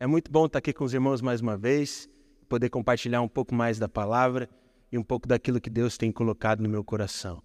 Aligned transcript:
É 0.00 0.06
muito 0.06 0.30
bom 0.30 0.46
estar 0.46 0.60
aqui 0.60 0.72
com 0.72 0.84
os 0.84 0.94
irmãos 0.94 1.20
mais 1.20 1.40
uma 1.40 1.56
vez, 1.56 2.08
poder 2.48 2.70
compartilhar 2.70 3.20
um 3.20 3.26
pouco 3.26 3.52
mais 3.52 3.80
da 3.80 3.88
palavra 3.88 4.48
e 4.92 4.96
um 4.96 5.02
pouco 5.02 5.26
daquilo 5.26 5.60
que 5.60 5.68
Deus 5.68 5.98
tem 5.98 6.12
colocado 6.12 6.62
no 6.62 6.68
meu 6.68 6.84
coração. 6.84 7.42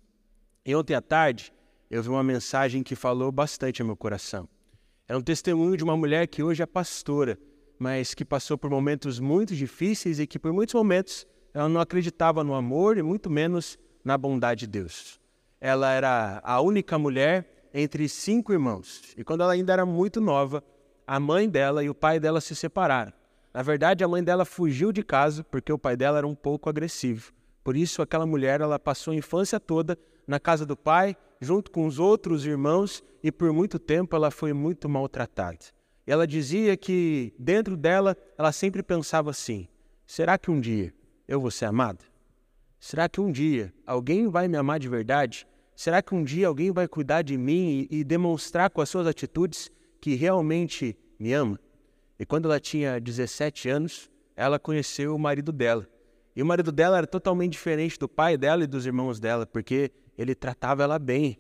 E 0.64 0.76
ontem 0.76 0.94
à 0.94 1.02
tarde, 1.02 1.52
eu 1.90 2.04
vi 2.04 2.10
uma 2.10 2.24
mensagem 2.24 2.84
que 2.84 2.96
falou 2.96 3.32
bastante 3.32 3.82
ao 3.82 3.88
meu 3.88 3.98
coração. 3.98 4.48
Era 5.08 5.18
um 5.18 5.22
testemunho 5.24 5.76
de 5.76 5.84
uma 5.84 5.98
mulher 5.98 6.28
que 6.28 6.44
hoje 6.44 6.62
é 6.62 6.66
pastora, 6.68 7.40
mas 7.80 8.14
que 8.14 8.24
passou 8.24 8.56
por 8.56 8.70
momentos 8.70 9.20
muito 9.20 9.56
difíceis 9.56 10.20
e 10.20 10.28
que 10.28 10.38
por 10.38 10.54
muitos 10.54 10.76
momentos 10.76 11.26
ela 11.56 11.68
não 11.68 11.82
acreditava 11.82 12.44
no 12.44 12.54
amor 12.54 13.00
e 13.00 13.02
muito 13.02 13.32
menos 13.32 13.80
na 14.06 14.16
bondade 14.16 14.60
de 14.60 14.68
Deus. 14.68 15.20
Ela 15.60 15.92
era 15.92 16.40
a 16.44 16.62
única 16.62 17.00
mulher 17.00 17.70
entre 17.74 18.08
cinco 18.08 18.54
irmãos. 18.54 19.02
E 19.18 19.24
quando 19.24 19.42
ela 19.42 19.54
ainda 19.54 19.74
era 19.74 19.88
muito 19.88 20.22
nova, 20.22 20.64
a 21.06 21.20
mãe 21.20 21.50
dela 21.50 21.84
e 21.84 21.90
o 21.90 21.96
pai 21.96 22.20
dela 22.20 22.42
se 22.42 22.56
separaram. 22.56 23.14
Na 23.54 23.62
verdade, 23.62 24.04
a 24.04 24.08
mãe 24.08 24.24
dela 24.24 24.46
fugiu 24.46 24.92
de 24.92 25.04
casa 25.04 25.44
porque 25.44 25.72
o 25.72 25.78
pai 25.78 25.96
dela 25.96 26.18
era 26.18 26.28
um 26.28 26.36
pouco 26.36 26.70
agressivo. 26.70 27.32
Por 27.64 27.78
isso, 27.78 28.02
aquela 28.02 28.26
mulher 28.26 28.62
ela 28.62 28.80
passou 28.80 29.14
a 29.14 29.16
infância 29.16 29.60
toda 29.60 29.98
na 30.28 30.40
casa 30.40 30.66
do 30.66 30.76
pai, 30.76 31.16
junto 31.40 31.72
com 31.72 31.86
os 31.86 32.00
outros 32.00 32.46
irmãos, 32.46 33.04
e 33.22 33.32
por 33.32 33.54
muito 33.54 33.78
tempo 33.78 34.16
ela 34.16 34.32
foi 34.32 34.54
muito 34.54 34.90
maltratada. 34.90 35.60
E 36.06 36.12
ela 36.12 36.28
dizia 36.28 36.76
que 36.76 37.34
dentro 37.38 37.78
dela 37.78 38.18
ela 38.38 38.52
sempre 38.52 38.82
pensava 38.82 39.30
assim: 39.30 39.68
será 40.06 40.38
que 40.38 40.52
um 40.52 40.60
dia 40.60 40.94
eu 41.28 41.40
vou 41.40 41.52
ser 41.52 41.66
amada? 41.66 42.04
Será 42.80 43.08
que 43.08 43.22
um 43.22 43.32
dia 43.32 43.74
alguém 43.86 44.28
vai 44.28 44.48
me 44.48 44.58
amar 44.58 44.80
de 44.80 44.90
verdade? 44.90 45.48
Será 45.76 46.02
que 46.02 46.14
um 46.14 46.24
dia 46.24 46.48
alguém 46.48 46.72
vai 46.72 46.88
cuidar 46.88 47.22
de 47.22 47.38
mim 47.38 47.88
e, 47.90 48.00
e 48.00 48.04
demonstrar 48.04 48.70
com 48.70 48.82
as 48.82 48.90
suas 48.90 49.08
atitudes 49.08 49.72
que 50.04 50.16
realmente 50.16 50.98
me 51.18 51.32
ama? 51.32 51.58
E 52.20 52.26
quando 52.26 52.44
ela 52.44 52.60
tinha 52.60 53.00
17 53.00 53.70
anos, 53.70 54.12
ela 54.36 54.60
conheceu 54.60 55.16
o 55.16 55.18
marido 55.18 55.50
dela. 55.50 55.88
E 56.36 56.44
o 56.44 56.46
marido 56.46 56.74
dela 56.74 56.98
era 56.98 57.08
totalmente 57.08 57.54
diferente 57.54 57.98
do 57.98 58.10
pai 58.10 58.36
dela 58.36 58.66
e 58.66 58.68
dos 58.68 58.86
irmãos 58.86 59.18
dela, 59.18 59.46
porque 59.46 59.94
ele 60.18 60.36
tratava 60.36 60.84
ela 60.84 61.00
bem. 61.00 61.40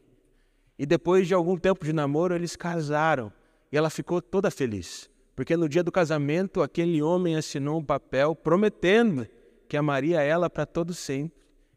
E 0.80 0.86
depois 0.86 1.28
de 1.28 1.34
algum 1.34 1.58
tempo 1.58 1.84
de 1.84 1.92
namoro, 1.92 2.34
eles 2.34 2.56
casaram. 2.56 3.34
E 3.70 3.76
ela 3.76 3.90
ficou 3.90 4.22
toda 4.22 4.50
feliz, 4.50 5.09
porque 5.36 5.58
no 5.58 5.68
dia 5.68 5.84
do 5.84 5.92
casamento, 5.92 6.62
aquele 6.62 7.02
homem 7.02 7.36
assinou 7.36 7.80
um 7.80 7.84
papel 7.84 8.34
prometendo 8.34 9.28
que 9.68 9.76
amaria 9.76 10.22
ela 10.22 10.50
para 10.50 10.66
todo 10.66 10.94
sempre. 10.94 11.34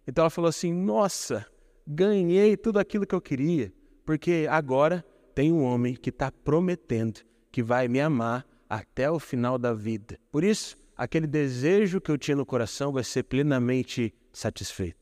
Então 0.07 0.23
ela 0.23 0.31
falou 0.31 0.51
assim: 0.51 0.73
Nossa, 0.73 1.45
ganhei 1.85 2.57
tudo 2.57 2.79
aquilo 2.79 3.05
que 3.05 3.15
eu 3.15 3.21
queria, 3.21 3.73
porque 4.05 4.47
agora 4.49 5.05
tem 5.37 5.53
um 5.53 5.63
homem 5.63 5.95
que 5.95 6.09
está 6.09 6.33
prometendo 6.33 7.21
que 7.53 7.63
vai 7.63 7.89
me 7.89 8.01
amar 8.01 8.47
até 8.71 9.11
o 9.11 9.19
final 9.19 9.59
da 9.59 9.75
vida. 9.75 10.19
Por 10.33 10.43
isso, 10.43 10.79
aquele 10.97 11.27
desejo 11.27 12.01
que 12.01 12.11
eu 12.11 12.17
tinha 12.17 12.35
no 12.35 12.47
coração 12.47 12.91
vai 12.91 13.05
ser 13.05 13.25
plenamente 13.25 14.15
satisfeito. 14.33 14.97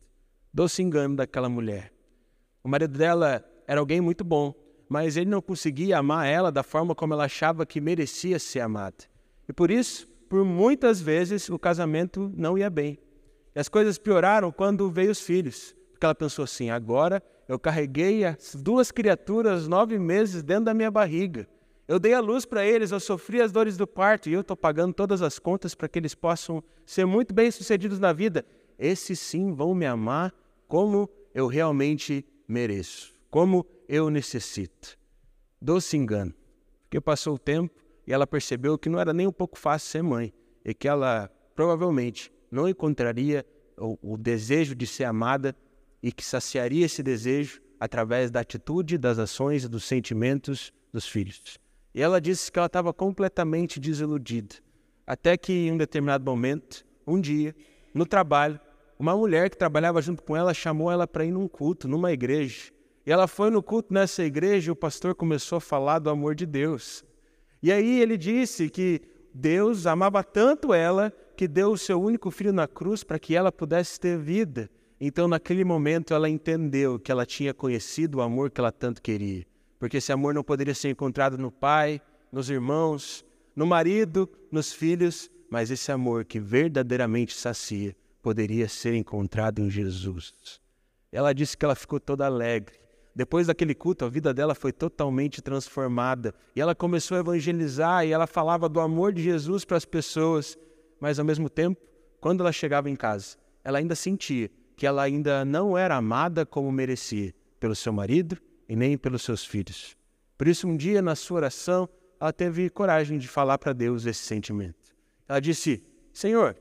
Doce 0.53 0.83
engano 0.83 1.15
daquela 1.15 1.49
mulher. 1.49 1.93
O 2.65 2.69
marido 2.69 2.99
dela 2.99 3.45
era 3.65 3.79
alguém 3.79 4.01
muito 4.01 4.25
bom, 4.25 4.53
mas 4.89 5.17
ele 5.17 5.31
não 5.31 5.41
conseguia 5.41 5.99
amar 5.99 6.27
ela 6.27 6.51
da 6.51 6.65
forma 6.65 6.97
como 6.97 7.15
ela 7.15 7.27
achava 7.27 7.65
que 7.65 7.81
merecia 7.81 8.41
ser 8.41 8.59
amada. 8.59 9.05
E 9.49 9.53
por 9.53 9.71
isso, 9.71 10.09
por 10.29 10.45
muitas 10.45 11.01
vezes, 11.01 11.49
o 11.49 11.61
casamento 11.61 12.33
não 12.37 12.59
ia 12.59 12.69
bem. 12.69 12.99
E 13.55 13.61
as 13.61 13.69
coisas 13.69 13.99
pioraram 13.99 14.51
quando 14.51 14.91
veio 14.91 15.13
os 15.13 15.21
filhos. 15.21 15.77
Porque 15.93 16.05
ela 16.05 16.15
pensou 16.15 16.43
assim: 16.43 16.71
agora 16.71 17.23
eu 17.49 17.59
carreguei 17.59 18.25
as 18.25 18.55
duas 18.55 18.91
criaturas 18.91 19.69
nove 19.69 19.99
meses 19.99 20.43
dentro 20.43 20.65
da 20.65 20.75
minha 20.75 20.91
barriga. 20.91 21.47
Eu 21.87 21.99
dei 21.99 22.15
a 22.15 22.21
luz 22.21 22.47
para 22.47 22.65
eles, 22.65 22.91
eu 22.91 23.01
sofri 23.01 23.43
as 23.43 23.53
dores 23.53 23.77
do 23.77 23.87
parto 23.87 24.29
e 24.29 24.33
eu 24.33 24.41
estou 24.41 24.57
pagando 24.57 24.95
todas 24.95 25.21
as 25.21 25.39
contas 25.39 25.75
para 25.75 25.89
que 25.89 25.99
eles 25.99 26.15
possam 26.15 26.65
ser 26.87 27.05
muito 27.05 27.35
bem-sucedidos 27.35 27.99
na 27.99 28.13
vida. 28.13 28.45
Esses 28.79 29.21
sim 29.21 29.53
vão 29.53 29.75
me 29.75 29.85
amar 29.85 30.33
como 30.67 31.11
eu 31.35 31.47
realmente 31.47 32.25
mereço, 32.49 33.13
como 33.31 33.67
eu 33.87 34.09
necessito. 34.09 34.97
Doce 35.61 35.97
engano, 35.97 36.33
porque 36.85 37.01
passou 37.01 37.35
o 37.35 37.39
tempo 37.39 37.75
e 38.07 38.13
ela 38.13 38.27
percebeu 38.27 38.79
que 38.79 38.89
não 38.89 38.99
era 38.99 39.13
nem 39.13 39.27
um 39.27 39.33
pouco 39.33 39.59
fácil 39.59 39.91
ser 39.91 40.03
mãe 40.03 40.33
e 40.65 40.73
que 40.73 40.89
ela 40.89 41.31
provavelmente 41.55 42.33
não 42.51 42.67
encontraria 42.67 43.45
o, 43.77 44.15
o 44.15 44.17
desejo 44.17 44.75
de 44.75 44.87
ser 44.87 45.05
amada 45.05 45.55
e 46.05 46.13
que 46.13 46.23
saciaria 46.23 46.85
esse 46.85 47.03
desejo 47.03 47.63
através 47.81 48.31
da 48.31 48.41
atitude, 48.41 48.99
das 48.99 49.19
ações 49.19 49.65
e 49.65 49.69
dos 49.69 49.85
sentimentos 49.85 50.71
dos 50.93 51.09
filhos. 51.09 51.59
E 51.95 52.03
ela 52.03 52.21
disse 52.21 52.53
que 52.53 52.59
ela 52.59 52.67
estava 52.67 52.93
completamente 52.93 53.81
desiludida. 53.81 54.57
Até 55.07 55.35
que 55.39 55.51
em 55.51 55.73
um 55.73 55.79
determinado 55.79 56.23
momento, 56.23 56.85
um 57.07 57.19
dia, 57.19 57.57
no 57.95 58.05
trabalho, 58.05 58.61
uma 58.99 59.17
mulher 59.17 59.49
que 59.49 59.57
trabalhava 59.57 60.03
junto 60.03 60.23
com 60.23 60.37
ela 60.37 60.53
chamou 60.53 60.93
ela 60.93 61.07
para 61.07 61.25
ir 61.25 61.31
num 61.31 61.49
culto, 61.49 61.89
numa 61.89 62.13
igreja. 62.13 62.71
E 63.07 63.11
ela 63.11 63.27
foi 63.27 63.49
no 63.49 63.63
culto 63.63 63.95
nessa 63.95 64.23
igreja 64.23 64.69
e 64.69 64.73
o 64.73 64.77
pastor 64.77 65.15
começou 65.15 65.57
a 65.57 65.61
falar 65.61 66.01
do 66.01 66.11
amor 66.11 66.35
de 66.35 66.45
Deus. 66.45 67.03
E 67.63 67.73
aí 67.73 67.99
ele 67.99 68.19
disse 68.19 68.69
que 68.69 69.01
Deus 69.33 69.87
amava 69.87 70.23
tanto 70.23 70.75
ela 70.75 71.11
que 71.35 71.49
deu 71.49 71.73
o 71.73 71.79
seu 71.79 71.99
único 71.99 72.31
filho 72.31 72.53
na 72.53 72.69
cruz 72.69 73.03
para 73.03 73.19
que 73.19 73.35
ela 73.35 73.51
pudesse 73.51 73.99
ter 73.99 74.19
vida. 74.19 74.69
Então, 75.07 75.29
naquele 75.29 75.65
momento, 75.65 76.15
ela 76.15 76.31
entendeu 76.31 76.99
que 76.99 77.13
ela 77.13 77.27
tinha 77.27 77.53
conhecido 77.53 78.17
o 78.17 78.23
amor 78.23 78.51
que 78.51 78.59
ela 78.59 78.73
tanto 78.73 79.03
queria. 79.03 79.45
Porque 79.79 79.99
esse 79.99 80.11
amor 80.11 80.33
não 80.33 80.43
poderia 80.43 80.75
ser 80.75 80.89
encontrado 80.89 81.37
no 81.37 81.53
pai, 81.53 82.01
nos 82.33 82.49
irmãos, 82.49 83.23
no 83.55 83.67
marido, 83.67 84.27
nos 84.51 84.73
filhos, 84.73 85.31
mas 85.51 85.71
esse 85.71 85.93
amor 85.93 86.25
que 86.25 86.41
verdadeiramente 86.41 87.35
sacia 87.35 87.95
poderia 88.23 88.67
ser 88.67 88.95
encontrado 88.95 89.59
em 89.59 89.69
Jesus. 89.69 90.59
Ela 91.13 91.35
disse 91.35 91.55
que 91.55 91.67
ela 91.67 91.75
ficou 91.75 92.01
toda 92.01 92.25
alegre. 92.25 92.81
Depois 93.15 93.47
daquele 93.47 93.75
culto, 93.75 94.07
a 94.07 94.09
vida 94.09 94.33
dela 94.33 94.55
foi 94.55 94.73
totalmente 94.73 95.43
transformada. 95.43 96.35
E 96.57 96.63
ela 96.63 96.75
começou 96.75 97.19
a 97.19 97.21
evangelizar 97.21 98.07
e 98.07 98.11
ela 98.11 98.27
falava 98.27 98.71
do 98.71 98.81
amor 98.81 99.13
de 99.13 99.23
Jesus 99.23 99.67
para 99.67 99.77
as 99.77 99.85
pessoas. 99.85 100.57
Mas 100.99 101.19
ao 101.19 101.27
mesmo 101.27 101.51
tempo, 101.51 101.79
quando 102.23 102.41
ela 102.41 102.53
chegava 102.53 102.89
em 102.89 102.97
casa, 102.97 103.37
ela 103.63 103.77
ainda 103.77 103.95
sentia 103.95 104.51
que 104.77 104.87
ela 104.87 105.03
ainda 105.03 105.45
não 105.45 105.77
era 105.77 105.97
amada 105.97 106.45
como 106.45 106.71
merecia 106.73 107.35
pelo 107.61 107.75
seu 107.75 107.93
marido 107.93 108.37
e 108.69 108.75
nem 108.75 108.97
pelos 108.97 109.23
seus 109.23 109.45
filhos. 109.45 109.97
Por 110.37 110.49
isso, 110.49 110.67
um 110.67 110.77
dia, 110.77 111.01
na 111.01 111.15
sua 111.15 111.37
oração, 111.37 111.89
ela 112.21 112.33
teve 112.33 112.69
coragem 112.71 113.19
de 113.19 113.29
falar 113.29 113.59
para 113.59 113.73
Deus 113.73 114.07
esse 114.07 114.25
sentimento. 114.25 114.95
Ela 115.29 115.41
disse: 115.41 115.83
Senhor, 116.13 116.57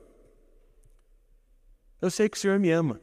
eu 2.02 2.12
sei 2.12 2.30
que 2.30 2.38
o 2.38 2.40
Senhor 2.40 2.60
me 2.60 2.70
ama 2.70 3.02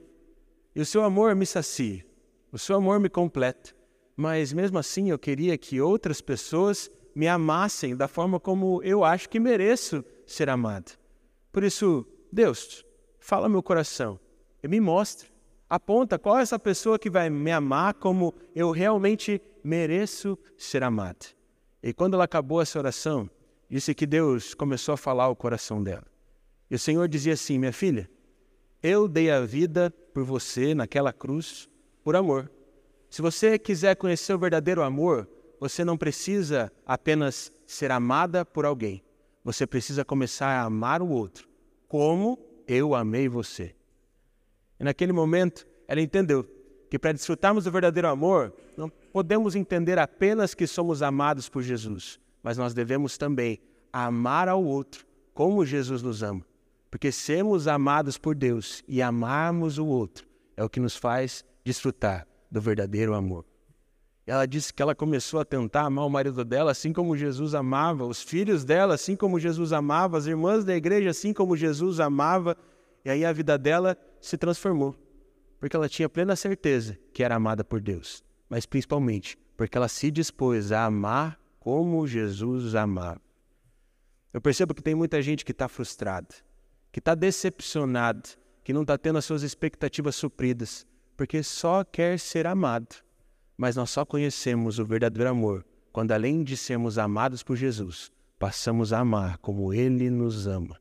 e 0.75 0.81
o 0.81 0.87
seu 0.87 1.03
amor 1.03 1.35
me 1.35 1.47
sacia, 1.47 2.05
o 2.53 2.59
seu 2.59 2.77
amor 2.77 3.01
me 3.01 3.09
completa, 3.09 3.75
mas 4.17 4.53
mesmo 4.53 4.79
assim 4.79 5.11
eu 5.11 5.19
queria 5.19 5.59
que 5.59 5.81
outras 5.81 6.21
pessoas 6.21 6.91
me 7.15 7.27
amassem 7.27 7.97
da 7.97 8.07
forma 8.07 8.39
como 8.39 8.81
eu 8.83 9.03
acho 9.03 9.29
que 9.29 9.41
mereço 9.41 10.05
ser 10.27 10.49
amado. 10.49 10.97
Por 11.51 11.65
isso, 11.65 12.07
Deus, 12.33 12.85
fala 13.19 13.49
meu 13.49 13.63
coração 13.63 14.21
me 14.69 14.81
mostre. 14.81 15.29
Aponta 15.69 16.19
qual 16.19 16.39
é 16.39 16.43
essa 16.43 16.59
pessoa 16.59 16.99
que 16.99 17.09
vai 17.09 17.31
me 17.31 17.53
amar 17.53 17.95
como 17.95 18.35
eu 18.55 18.71
realmente 18.71 19.41
mereço 19.63 20.39
ser 20.57 20.83
amado. 20.83 21.27
E 21.83 21.93
quando 21.93 22.15
ela 22.15 22.25
acabou 22.25 22.61
essa 22.61 22.79
oração, 22.79 23.31
disse 23.69 23.95
que 23.95 24.07
Deus 24.07 24.53
começou 24.53 24.95
a 24.95 24.97
falar 24.97 25.25
ao 25.25 25.37
coração 25.37 25.83
dela. 25.83 26.07
E 26.71 26.75
o 26.75 26.79
Senhor 26.79 27.09
dizia 27.09 27.35
assim: 27.35 27.59
Minha 27.59 27.73
filha, 27.73 28.11
eu 28.83 29.07
dei 29.07 29.31
a 29.31 29.41
vida 29.41 29.95
por 30.13 30.25
você 30.25 30.75
naquela 30.75 31.13
cruz 31.13 31.69
por 32.03 32.17
amor. 32.17 32.51
Se 33.09 33.23
você 33.23 33.59
quiser 33.59 33.97
conhecer 33.97 34.35
o 34.35 34.39
verdadeiro 34.39 34.83
amor, 34.83 35.29
você 35.59 35.85
não 35.85 35.97
precisa 35.97 36.73
apenas 36.87 37.53
ser 37.67 37.91
amada 37.91 38.45
por 38.45 38.65
alguém. 38.65 39.03
Você 39.45 39.67
precisa 39.67 40.05
começar 40.05 40.49
a 40.49 40.63
amar 40.63 41.03
o 41.03 41.09
outro, 41.09 41.49
como 41.89 42.39
eu 42.67 42.95
amei 42.95 43.29
você. 43.29 43.75
E 44.81 44.85
naquele 44.85 45.13
momento, 45.13 45.67
ela 45.87 46.01
entendeu 46.01 46.49
que 46.89 46.99
para 46.99 47.13
desfrutarmos 47.13 47.65
do 47.65 47.71
verdadeiro 47.71 48.09
amor, 48.09 48.53
não 48.77 48.89
podemos 48.89 49.55
entender 49.55 49.99
apenas 49.99 50.55
que 50.55 50.67
somos 50.67 51.03
amados 51.03 51.49
por 51.49 51.63
Jesus, 51.63 52.19
mas 52.43 52.57
nós 52.57 52.73
devemos 52.73 53.19
também 53.19 53.61
amar 53.93 54.49
ao 54.49 54.65
outro 54.65 55.07
como 55.35 55.67
Jesus 55.67 56.03
nos 56.03 56.23
ama. 56.23 56.45
Porque 56.91 57.13
sermos 57.13 57.69
amados 57.69 58.19
por 58.19 58.35
Deus 58.35 58.83
e 58.89 59.01
amarmos 59.01 59.79
o 59.79 59.87
outro 59.87 60.27
é 60.57 60.65
o 60.65 60.69
que 60.69 60.81
nos 60.81 60.97
faz 60.97 61.45
desfrutar 61.65 62.27
do 62.51 62.61
verdadeiro 62.61 63.15
amor. 63.15 63.45
Ela 64.27 64.47
disse 64.47 64.73
que 64.73 64.83
ela 64.83 64.95
começou 64.95 65.41
a 65.41 65.45
tentar 65.45 65.83
amar 65.83 66.07
o 66.07 66.11
marido 66.11 66.45
dela 66.45 66.71
assim 66.71 66.93
como 66.93 67.17
Jesus 67.17 67.55
amava, 67.55 68.05
os 68.05 68.23
filhos 68.23 68.65
dela 68.65 68.95
assim 68.95 69.15
como 69.15 69.39
Jesus 69.39 69.73
amava, 69.73 70.19
as 70.19 70.27
irmãs 70.27 70.65
da 70.65 70.75
igreja 70.75 71.11
assim 71.11 71.33
como 71.33 71.57
Jesus 71.57 72.01
amava, 72.01 72.57
e 73.05 73.11
aí 73.11 73.25
a 73.25 73.33
vida 73.33 73.57
dela 73.57 73.97
se 74.21 74.37
transformou, 74.37 74.97
porque 75.59 75.77
ela 75.77 75.89
tinha 75.89 76.09
plena 76.09 76.37
certeza 76.37 76.99
que 77.13 77.23
era 77.23 77.37
amada 77.37 77.65
por 77.65 77.81
Deus, 77.81 78.23
mas 78.49 78.67
principalmente 78.67 79.39
porque 79.57 79.77
ela 79.77 79.89
se 79.89 80.11
dispôs 80.11 80.73
a 80.73 80.87
amar 80.87 81.39
como 81.59 82.07
Jesus 82.07 82.75
amava. 82.75 83.21
Eu 84.33 84.41
percebo 84.41 84.75
que 84.75 84.83
tem 84.83 84.95
muita 84.95 85.21
gente 85.21 85.45
que 85.45 85.53
está 85.53 85.69
frustrada, 85.69 86.35
que 86.91 86.99
está 86.99 87.15
decepcionada, 87.15 88.23
que 88.65 88.73
não 88.73 88.83
está 88.83 88.97
tendo 88.97 89.19
as 89.19 89.25
suas 89.25 89.43
expectativas 89.43 90.17
supridas, 90.17 90.87
porque 91.17 91.43
só 91.43 91.85
quer 91.85 92.19
ser 92.19 92.47
amado. 92.47 92.97
Mas 93.57 93.77
nós 93.77 93.91
só 93.91 94.07
conhecemos 94.07 94.79
o 94.79 94.87
verdadeiro 94.87 95.29
amor 95.29 95.67
quando, 95.93 96.13
além 96.13 96.43
de 96.43 96.57
sermos 96.57 96.97
amados 96.97 97.43
por 97.43 97.57
Jesus, 97.57 98.11
passamos 98.39 98.93
a 98.93 99.01
amar 99.01 99.37
como 99.39 99.75
Ele 99.75 100.09
nos 100.09 100.47
ama. 100.47 100.81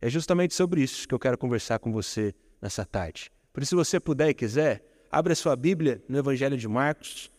É 0.00 0.10
justamente 0.10 0.54
sobre 0.54 0.82
isso 0.82 1.06
que 1.06 1.14
eu 1.14 1.18
quero 1.18 1.38
conversar 1.38 1.78
com 1.78 1.92
você 1.92 2.34
nessa 2.60 2.84
tarde. 2.84 3.30
Por 3.52 3.62
isso, 3.62 3.70
se 3.70 3.74
você 3.74 4.00
puder 4.00 4.28
e 4.28 4.34
quiser, 4.34 4.84
abra 5.10 5.34
sua 5.34 5.56
Bíblia 5.56 6.02
no 6.08 6.18
Evangelho 6.18 6.56
de 6.56 6.68
Marcos. 6.68 7.30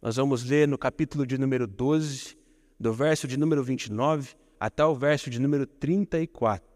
Nós 0.00 0.16
vamos 0.16 0.44
ler 0.44 0.68
no 0.68 0.78
capítulo 0.78 1.26
de 1.26 1.38
número 1.38 1.66
12, 1.66 2.36
do 2.78 2.92
verso 2.92 3.26
de 3.26 3.36
número 3.36 3.62
29 3.62 4.34
até 4.58 4.84
o 4.84 4.94
verso 4.94 5.30
de 5.30 5.40
número 5.40 5.66
34. 5.66 6.66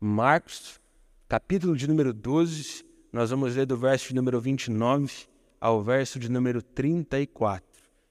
Marcos, 0.00 0.80
capítulo 1.28 1.76
de 1.76 1.86
número 1.88 2.12
12, 2.12 2.84
nós 3.12 3.30
vamos 3.30 3.56
ler 3.56 3.66
do 3.66 3.76
verso 3.76 4.08
de 4.08 4.14
número 4.14 4.40
29 4.40 5.26
ao 5.60 5.82
verso 5.82 6.18
de 6.18 6.30
número 6.30 6.62
34. 6.62 7.66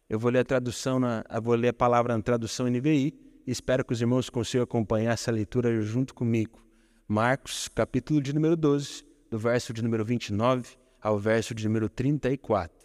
Eu 0.09 0.19
vou 0.19 0.31
ler 0.31 0.39
a 0.39 0.45
tradução, 0.45 0.99
na, 0.99 1.23
vou 1.41 1.55
ler 1.55 1.69
a 1.69 1.73
palavra 1.73 2.15
na 2.15 2.23
tradução 2.23 2.67
NVI 2.67 3.13
e 3.45 3.51
espero 3.51 3.83
que 3.85 3.93
os 3.93 4.01
irmãos 4.01 4.29
consigam 4.29 4.63
acompanhar 4.63 5.13
essa 5.13 5.31
leitura 5.31 5.81
junto 5.81 6.13
comigo. 6.13 6.64
Marcos, 7.07 7.67
capítulo 7.67 8.21
de 8.21 8.33
número 8.33 8.55
12, 8.55 9.03
do 9.29 9.37
verso 9.37 9.73
de 9.73 9.81
número 9.81 10.03
29 10.03 10.77
ao 11.01 11.19
verso 11.19 11.53
de 11.53 11.67
número 11.67 11.87
34, 11.87 12.75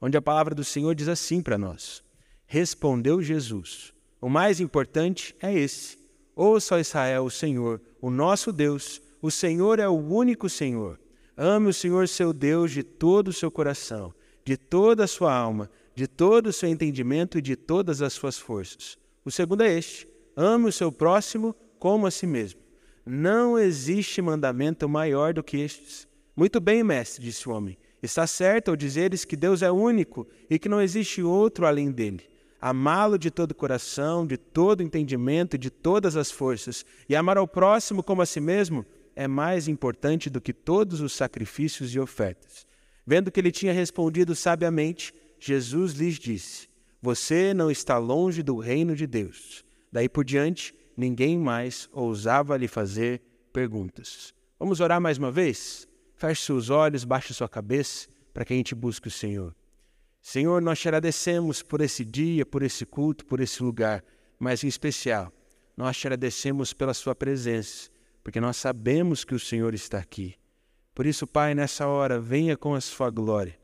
onde 0.00 0.16
a 0.16 0.22
palavra 0.22 0.54
do 0.54 0.64
Senhor 0.64 0.94
diz 0.94 1.08
assim 1.08 1.42
para 1.42 1.58
nós: 1.58 2.02
Respondeu 2.46 3.22
Jesus: 3.22 3.92
O 4.20 4.28
mais 4.28 4.60
importante 4.60 5.36
é 5.40 5.52
esse. 5.52 5.98
Ouça, 6.34 6.80
Israel, 6.80 7.24
o 7.24 7.30
Senhor, 7.30 7.80
o 8.00 8.10
nosso 8.10 8.52
Deus, 8.52 9.00
o 9.20 9.30
Senhor 9.30 9.78
é 9.78 9.88
o 9.88 9.92
único 9.92 10.48
Senhor. 10.48 10.98
Ame 11.36 11.68
o 11.68 11.74
Senhor 11.74 12.08
seu 12.08 12.32
Deus 12.32 12.72
de 12.72 12.82
todo 12.82 13.28
o 13.28 13.32
seu 13.32 13.50
coração, 13.50 14.14
de 14.44 14.56
toda 14.56 15.04
a 15.04 15.08
sua 15.08 15.34
alma 15.34 15.70
de 15.96 16.06
todo 16.06 16.48
o 16.48 16.52
seu 16.52 16.68
entendimento 16.68 17.38
e 17.38 17.42
de 17.42 17.56
todas 17.56 18.02
as 18.02 18.12
suas 18.12 18.38
forças. 18.38 18.98
O 19.24 19.30
segundo 19.30 19.62
é 19.62 19.72
este: 19.72 20.06
ame 20.36 20.68
o 20.68 20.72
seu 20.72 20.92
próximo 20.92 21.56
como 21.78 22.06
a 22.06 22.10
si 22.10 22.26
mesmo. 22.26 22.60
Não 23.08 23.56
existe 23.56 24.20
mandamento 24.20 24.88
maior 24.88 25.32
do 25.32 25.40
que 25.40 25.58
estes. 25.58 26.08
Muito 26.34 26.58
bem, 26.58 26.82
mestre, 26.82 27.22
disse 27.22 27.48
o 27.48 27.52
homem. 27.52 27.78
Está 28.02 28.26
certo 28.26 28.70
ao 28.70 28.76
dizeres 28.76 29.24
que 29.24 29.36
Deus 29.36 29.62
é 29.62 29.70
único 29.70 30.26
e 30.50 30.58
que 30.58 30.68
não 30.68 30.82
existe 30.82 31.22
outro 31.22 31.66
além 31.66 31.92
dele. 31.92 32.24
Amá-lo 32.60 33.16
de 33.16 33.30
todo 33.30 33.52
o 33.52 33.54
coração, 33.54 34.26
de 34.26 34.36
todo 34.36 34.82
entendimento 34.82 35.54
e 35.54 35.58
de 35.58 35.70
todas 35.70 36.16
as 36.16 36.32
forças, 36.32 36.84
e 37.08 37.14
amar 37.14 37.38
ao 37.38 37.46
próximo 37.46 38.02
como 38.02 38.22
a 38.22 38.26
si 38.26 38.40
mesmo, 38.40 38.84
é 39.14 39.28
mais 39.28 39.68
importante 39.68 40.28
do 40.28 40.40
que 40.40 40.52
todos 40.52 41.00
os 41.00 41.12
sacrifícios 41.12 41.94
e 41.94 42.00
ofertas. 42.00 42.66
Vendo 43.06 43.30
que 43.30 43.38
ele 43.38 43.52
tinha 43.52 43.72
respondido 43.72 44.34
sabiamente, 44.34 45.14
Jesus 45.38 45.92
lhes 45.92 46.18
disse: 46.18 46.68
Você 47.00 47.54
não 47.54 47.70
está 47.70 47.98
longe 47.98 48.42
do 48.42 48.58
reino 48.58 48.96
de 48.96 49.06
Deus. 49.06 49.64
Daí 49.92 50.08
por 50.08 50.24
diante, 50.24 50.74
ninguém 50.96 51.38
mais 51.38 51.88
ousava 51.92 52.56
lhe 52.56 52.68
fazer 52.68 53.22
perguntas. 53.52 54.34
Vamos 54.58 54.80
orar 54.80 55.00
mais 55.00 55.18
uma 55.18 55.30
vez? 55.30 55.86
Feche 56.14 56.42
seus 56.42 56.70
olhos, 56.70 57.04
baixe 57.04 57.34
sua 57.34 57.48
cabeça, 57.48 58.08
para 58.32 58.44
que 58.44 58.52
a 58.52 58.56
gente 58.56 58.74
busque 58.74 59.08
o 59.08 59.10
Senhor. 59.10 59.54
Senhor, 60.20 60.62
nós 60.62 60.80
te 60.80 60.88
agradecemos 60.88 61.62
por 61.62 61.80
esse 61.80 62.04
dia, 62.04 62.44
por 62.44 62.62
esse 62.62 62.86
culto, 62.86 63.24
por 63.26 63.40
esse 63.40 63.62
lugar, 63.62 64.02
mas 64.38 64.64
em 64.64 64.68
especial, 64.68 65.32
nós 65.76 65.96
te 65.96 66.06
agradecemos 66.06 66.72
pela 66.72 66.94
Sua 66.94 67.14
presença, 67.14 67.90
porque 68.24 68.40
nós 68.40 68.56
sabemos 68.56 69.24
que 69.24 69.34
o 69.34 69.38
Senhor 69.38 69.74
está 69.74 69.98
aqui. 69.98 70.34
Por 70.94 71.06
isso, 71.06 71.26
Pai, 71.26 71.54
nessa 71.54 71.86
hora, 71.86 72.18
venha 72.18 72.56
com 72.56 72.74
a 72.74 72.80
Sua 72.80 73.10
glória 73.10 73.56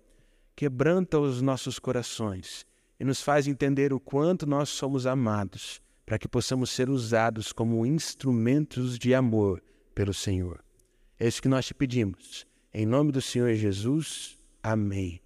quebranta 0.54 1.18
os 1.18 1.40
nossos 1.40 1.78
corações 1.78 2.66
e 2.98 3.04
nos 3.04 3.20
faz 3.20 3.46
entender 3.46 3.92
o 3.92 3.98
quanto 3.98 4.46
nós 4.46 4.68
somos 4.68 5.06
amados, 5.06 5.80
para 6.12 6.18
que 6.18 6.28
possamos 6.28 6.68
ser 6.68 6.90
usados 6.90 7.54
como 7.54 7.86
instrumentos 7.86 8.98
de 8.98 9.14
amor 9.14 9.62
pelo 9.94 10.12
Senhor. 10.12 10.62
É 11.18 11.26
isso 11.26 11.40
que 11.40 11.48
nós 11.48 11.64
te 11.64 11.72
pedimos. 11.72 12.46
Em 12.70 12.84
nome 12.84 13.10
do 13.10 13.22
Senhor 13.22 13.54
Jesus, 13.54 14.38
amém. 14.62 15.22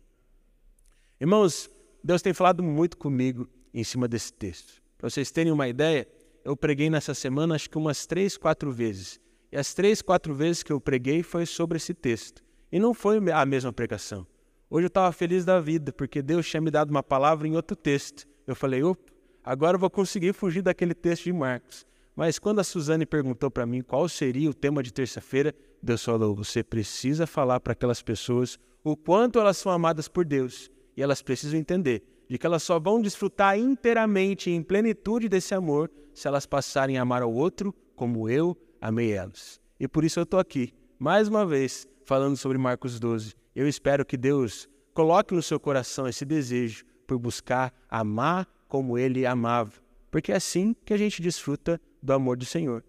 Irmãos, 1.21 1.69
Deus 2.05 2.23
tem 2.23 2.33
falado 2.33 2.62
muito 2.62 2.97
comigo 2.97 3.49
em 3.75 3.83
cima 3.83 4.06
desse 4.06 4.33
texto. 4.33 4.81
Para 4.97 5.11
vocês 5.11 5.33
terem 5.33 5.53
uma 5.53 5.67
ideia, 5.67 6.06
eu 6.44 6.56
preguei 6.56 6.88
nessa 6.88 7.15
semana 7.15 7.56
acho 7.56 7.69
que 7.69 7.77
umas 7.77 8.06
três, 8.06 8.37
quatro 8.37 8.71
vezes. 8.71 9.19
E 9.50 9.56
as 9.56 9.75
três, 9.75 10.00
quatro 10.00 10.33
vezes 10.37 10.62
que 10.62 10.73
eu 10.73 10.81
preguei 10.81 11.21
foi 11.25 11.47
sobre 11.47 11.79
esse 11.79 11.94
texto. 11.94 12.44
E 12.71 12.79
não 12.79 12.94
foi 12.94 13.19
a 13.33 13.44
mesma 13.44 13.73
pregação. 13.73 14.25
Hoje 14.71 14.85
eu 14.85 14.87
estava 14.87 15.11
feliz 15.11 15.44
da 15.44 15.59
vida, 15.59 15.93
porque 15.93 16.23
Deus 16.23 16.49
tinha 16.49 16.61
me 16.61 16.71
dado 16.71 16.93
uma 16.93 17.03
palavra 17.03 17.49
em 17.49 17.56
outro 17.56 17.77
texto. 17.77 18.25
Eu 18.47 18.55
falei, 18.55 18.85
opa, 18.85 19.15
agora 19.46 19.76
eu 19.76 19.81
vou 19.81 19.88
conseguir 19.88 20.34
fugir 20.34 20.60
daquele 20.60 20.93
texto 20.93 21.25
de 21.25 21.32
Marcos. 21.32 21.87
Mas 22.14 22.38
quando 22.38 22.58
a 22.58 22.64
Suzane 22.64 23.06
perguntou 23.06 23.50
para 23.50 23.64
mim 23.64 23.81
qual 23.81 24.08
seria 24.08 24.50
o 24.50 24.54
tema 24.54 24.82
de 24.82 24.93
terça-feira, 24.93 25.54
Deus 25.82 26.04
falou: 26.04 26.34
você 26.34 26.62
precisa 26.62 27.26
falar 27.26 27.60
para 27.60 27.72
aquelas 27.72 28.02
pessoas 28.02 28.58
o 28.82 28.96
quanto 28.96 29.38
elas 29.38 29.56
são 29.56 29.70
amadas 29.70 30.08
por 30.08 30.25
Deus. 30.25 30.70
E 30.96 31.02
elas 31.02 31.22
precisam 31.22 31.58
entender 31.58 32.02
de 32.28 32.37
que 32.37 32.46
elas 32.46 32.62
só 32.62 32.81
vão 32.81 33.00
desfrutar 33.00 33.58
inteiramente 33.58 34.50
em 34.50 34.62
plenitude 34.62 35.28
desse 35.28 35.54
amor 35.54 35.90
se 36.12 36.26
elas 36.26 36.44
passarem 36.44 36.99
a 36.99 37.02
amar 37.02 37.22
ao 37.22 37.32
outro 37.32 37.75
como 37.94 38.28
eu 38.28 38.56
amei 38.81 39.12
elas. 39.12 39.60
E 39.78 39.87
por 39.87 40.04
isso 40.04 40.19
eu 40.19 40.25
estou 40.25 40.40
aqui, 40.40 40.72
mais 40.99 41.28
uma 41.28 41.46
vez, 41.46 41.87
falando 42.04 42.37
sobre 42.37 42.58
Marcos 42.58 42.99
12 42.99 43.34
eu 43.56 43.66
espero 43.66 44.04
que 44.04 44.19
Deus 44.19 44.69
coloque 44.92 45.34
no 45.34 45.42
seu 45.42 45.58
coração 45.58 46.06
esse 46.06 46.26
desejo 46.26 46.84
por 47.06 47.19
buscar 47.19 47.72
amar 47.88 48.46
como 48.68 48.98
ele 48.98 49.26
amava, 49.26 49.72
porque 50.10 50.32
é 50.32 50.36
assim 50.36 50.74
que 50.84 50.94
a 50.94 50.96
gente 50.96 51.22
desfruta 51.22 51.80
do 52.02 52.12
amor 52.12 52.36
do 52.36 52.44
Senhor. 52.44 52.84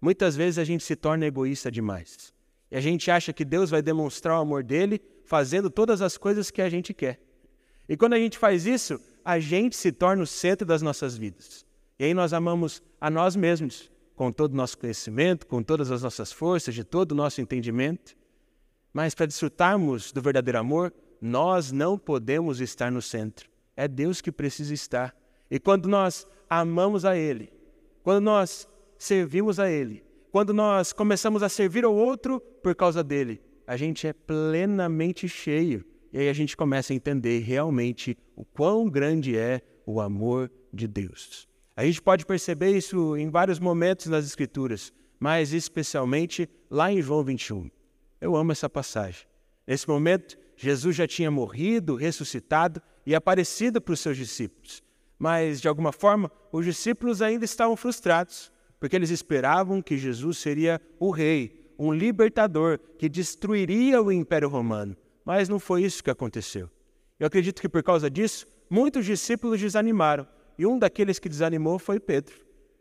Muitas 0.00 0.36
vezes 0.36 0.58
a 0.58 0.64
gente 0.64 0.82
se 0.82 0.96
torna 0.96 1.26
egoísta 1.26 1.70
demais. 1.70 2.32
E 2.70 2.76
a 2.76 2.80
gente 2.80 3.10
acha 3.10 3.32
que 3.32 3.44
Deus 3.44 3.68
vai 3.68 3.82
demonstrar 3.82 4.38
o 4.38 4.40
amor 4.40 4.62
dele 4.62 5.00
fazendo 5.24 5.68
todas 5.68 6.00
as 6.00 6.16
coisas 6.16 6.50
que 6.50 6.62
a 6.62 6.70
gente 6.70 6.94
quer. 6.94 7.20
E 7.88 7.96
quando 7.96 8.14
a 8.14 8.18
gente 8.18 8.38
faz 8.38 8.66
isso, 8.66 9.00
a 9.24 9.38
gente 9.38 9.76
se 9.76 9.90
torna 9.90 10.22
o 10.22 10.26
centro 10.26 10.66
das 10.66 10.80
nossas 10.80 11.16
vidas. 11.16 11.66
E 11.98 12.04
aí 12.04 12.14
nós 12.14 12.32
amamos 12.32 12.82
a 13.00 13.10
nós 13.10 13.34
mesmos, 13.36 13.90
com 14.14 14.30
todo 14.30 14.52
o 14.52 14.56
nosso 14.56 14.78
conhecimento, 14.78 15.46
com 15.46 15.62
todas 15.62 15.90
as 15.90 16.02
nossas 16.02 16.32
forças, 16.32 16.74
de 16.74 16.84
todo 16.84 17.12
o 17.12 17.14
nosso 17.14 17.40
entendimento. 17.40 18.16
Mas 18.92 19.14
para 19.14 19.26
desfrutarmos 19.26 20.12
do 20.12 20.22
verdadeiro 20.22 20.58
amor, 20.58 20.92
nós 21.20 21.72
não 21.72 21.98
podemos 21.98 22.60
estar 22.60 22.90
no 22.90 23.02
centro. 23.02 23.50
É 23.80 23.88
Deus 23.88 24.20
que 24.20 24.30
precisa 24.30 24.74
estar. 24.74 25.16
E 25.50 25.58
quando 25.58 25.88
nós 25.88 26.26
amamos 26.50 27.06
a 27.06 27.16
Ele, 27.16 27.50
quando 28.02 28.22
nós 28.22 28.68
servimos 28.98 29.58
a 29.58 29.70
Ele, 29.70 30.04
quando 30.30 30.52
nós 30.52 30.92
começamos 30.92 31.42
a 31.42 31.48
servir 31.48 31.86
ao 31.86 31.94
outro 31.94 32.40
por 32.62 32.74
causa 32.74 33.02
dele, 33.02 33.40
a 33.66 33.78
gente 33.78 34.06
é 34.06 34.12
plenamente 34.12 35.26
cheio. 35.26 35.82
E 36.12 36.18
aí 36.18 36.28
a 36.28 36.32
gente 36.34 36.58
começa 36.58 36.92
a 36.92 36.96
entender 36.96 37.38
realmente 37.38 38.18
o 38.36 38.44
quão 38.44 38.86
grande 38.86 39.34
é 39.34 39.62
o 39.86 39.98
amor 39.98 40.50
de 40.70 40.86
Deus. 40.86 41.48
A 41.74 41.82
gente 41.82 42.02
pode 42.02 42.26
perceber 42.26 42.76
isso 42.76 43.16
em 43.16 43.30
vários 43.30 43.58
momentos 43.58 44.08
nas 44.08 44.26
Escrituras, 44.26 44.92
mas 45.18 45.54
especialmente 45.54 46.46
lá 46.68 46.92
em 46.92 47.00
João 47.00 47.24
21. 47.24 47.70
Eu 48.20 48.36
amo 48.36 48.52
essa 48.52 48.68
passagem. 48.68 49.26
Nesse 49.66 49.88
momento, 49.88 50.36
Jesus 50.62 50.94
já 50.94 51.06
tinha 51.06 51.30
morrido, 51.30 51.94
ressuscitado 51.94 52.82
e 53.06 53.14
aparecido 53.14 53.80
para 53.80 53.94
os 53.94 54.00
seus 54.00 54.14
discípulos. 54.14 54.82
Mas, 55.18 55.58
de 55.58 55.66
alguma 55.66 55.90
forma, 55.90 56.30
os 56.52 56.66
discípulos 56.66 57.22
ainda 57.22 57.46
estavam 57.46 57.74
frustrados, 57.74 58.52
porque 58.78 58.94
eles 58.94 59.08
esperavam 59.08 59.80
que 59.80 59.96
Jesus 59.96 60.36
seria 60.36 60.78
o 60.98 61.10
rei, 61.10 61.72
um 61.78 61.94
libertador 61.94 62.78
que 62.98 63.08
destruiria 63.08 64.02
o 64.02 64.12
Império 64.12 64.50
Romano. 64.50 64.94
Mas 65.24 65.48
não 65.48 65.58
foi 65.58 65.82
isso 65.82 66.04
que 66.04 66.10
aconteceu. 66.10 66.68
Eu 67.18 67.26
acredito 67.26 67.62
que 67.62 67.68
por 67.68 67.82
causa 67.82 68.10
disso, 68.10 68.46
muitos 68.68 69.06
discípulos 69.06 69.58
desanimaram. 69.58 70.28
E 70.58 70.66
um 70.66 70.78
daqueles 70.78 71.18
que 71.18 71.30
desanimou 71.30 71.78
foi 71.78 71.98
Pedro, 71.98 72.34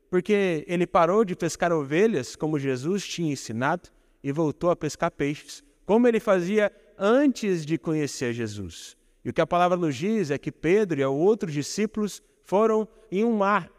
porque 0.10 0.66
ele 0.68 0.86
parou 0.86 1.24
de 1.24 1.34
pescar 1.34 1.72
ovelhas 1.72 2.36
como 2.36 2.60
Jesus 2.60 3.08
tinha 3.08 3.32
ensinado 3.32 3.88
e 4.22 4.34
voltou 4.34 4.70
a 4.70 4.76
pescar 4.76 5.12
peixes, 5.12 5.64
como 5.86 6.10
ele 6.10 6.20
fazia 6.20 6.70
antes 7.00 7.66
de 7.66 7.78
conhecer 7.78 8.34
Jesus. 8.34 8.98
E 9.24 9.30
o 9.30 9.34
que 9.34 9.42
a 9.42 9.48
palavra 9.48 9.78
nos 9.78 9.96
diz 9.96 10.30
é 10.30 10.38
que 10.38 10.52
Pedro 10.52 11.00
e 11.00 11.06
outros 11.06 11.54
discípulos 11.54 12.22
foram 12.44 12.88
em 13.12 13.24
um 13.24 13.38
mar 13.38 13.72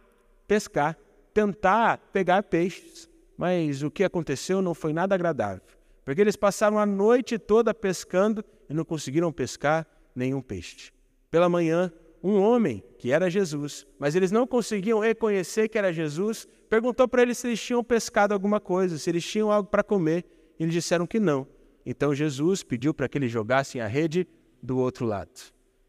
pescar, 0.49 0.97
tentar 1.35 1.99
pegar 2.13 2.43
peixes. 2.43 3.09
Mas 3.37 3.83
o 3.83 3.91
que 3.91 4.05
aconteceu 4.05 4.61
não 4.61 4.75
foi 4.75 4.93
nada 4.93 5.15
agradável, 5.15 5.63
porque 6.05 6.21
eles 6.21 6.37
passaram 6.37 6.79
a 6.79 6.87
noite 6.87 7.39
toda 7.39 7.73
pescando 7.73 8.45
e 8.69 8.75
não 8.75 8.85
conseguiram 8.85 9.33
pescar 9.33 9.87
nenhum 10.15 10.43
peixe. 10.43 10.93
Pela 11.31 11.49
manhã, 11.49 11.93
um 12.23 12.39
homem, 12.39 12.83
que 12.99 13.13
era 13.13 13.31
Jesus, 13.31 13.87
mas 13.99 14.15
eles 14.15 14.31
não 14.31 14.47
conseguiam 14.47 14.99
reconhecer 14.99 15.69
que 15.69 15.79
era 15.79 15.93
Jesus, 15.93 16.47
perguntou 16.69 17.09
para 17.09 17.23
eles 17.23 17.39
se 17.39 17.47
eles 17.47 17.61
tinham 17.61 17.83
pescado 17.83 18.35
alguma 18.35 18.61
coisa, 18.61 18.99
se 18.99 19.09
eles 19.09 19.25
tinham 19.25 19.51
algo 19.51 19.69
para 19.69 19.83
comer. 19.83 20.25
E 20.59 20.63
eles 20.63 20.75
disseram 20.75 21.07
que 21.07 21.19
não. 21.19 21.47
Então 21.91 22.15
Jesus 22.15 22.63
pediu 22.63 22.95
para 22.95 23.09
que 23.09 23.19
eles 23.19 23.33
jogassem 23.33 23.81
a 23.81 23.87
rede 23.89 24.25
do 24.63 24.79
outro 24.79 25.05
lado. 25.05 25.29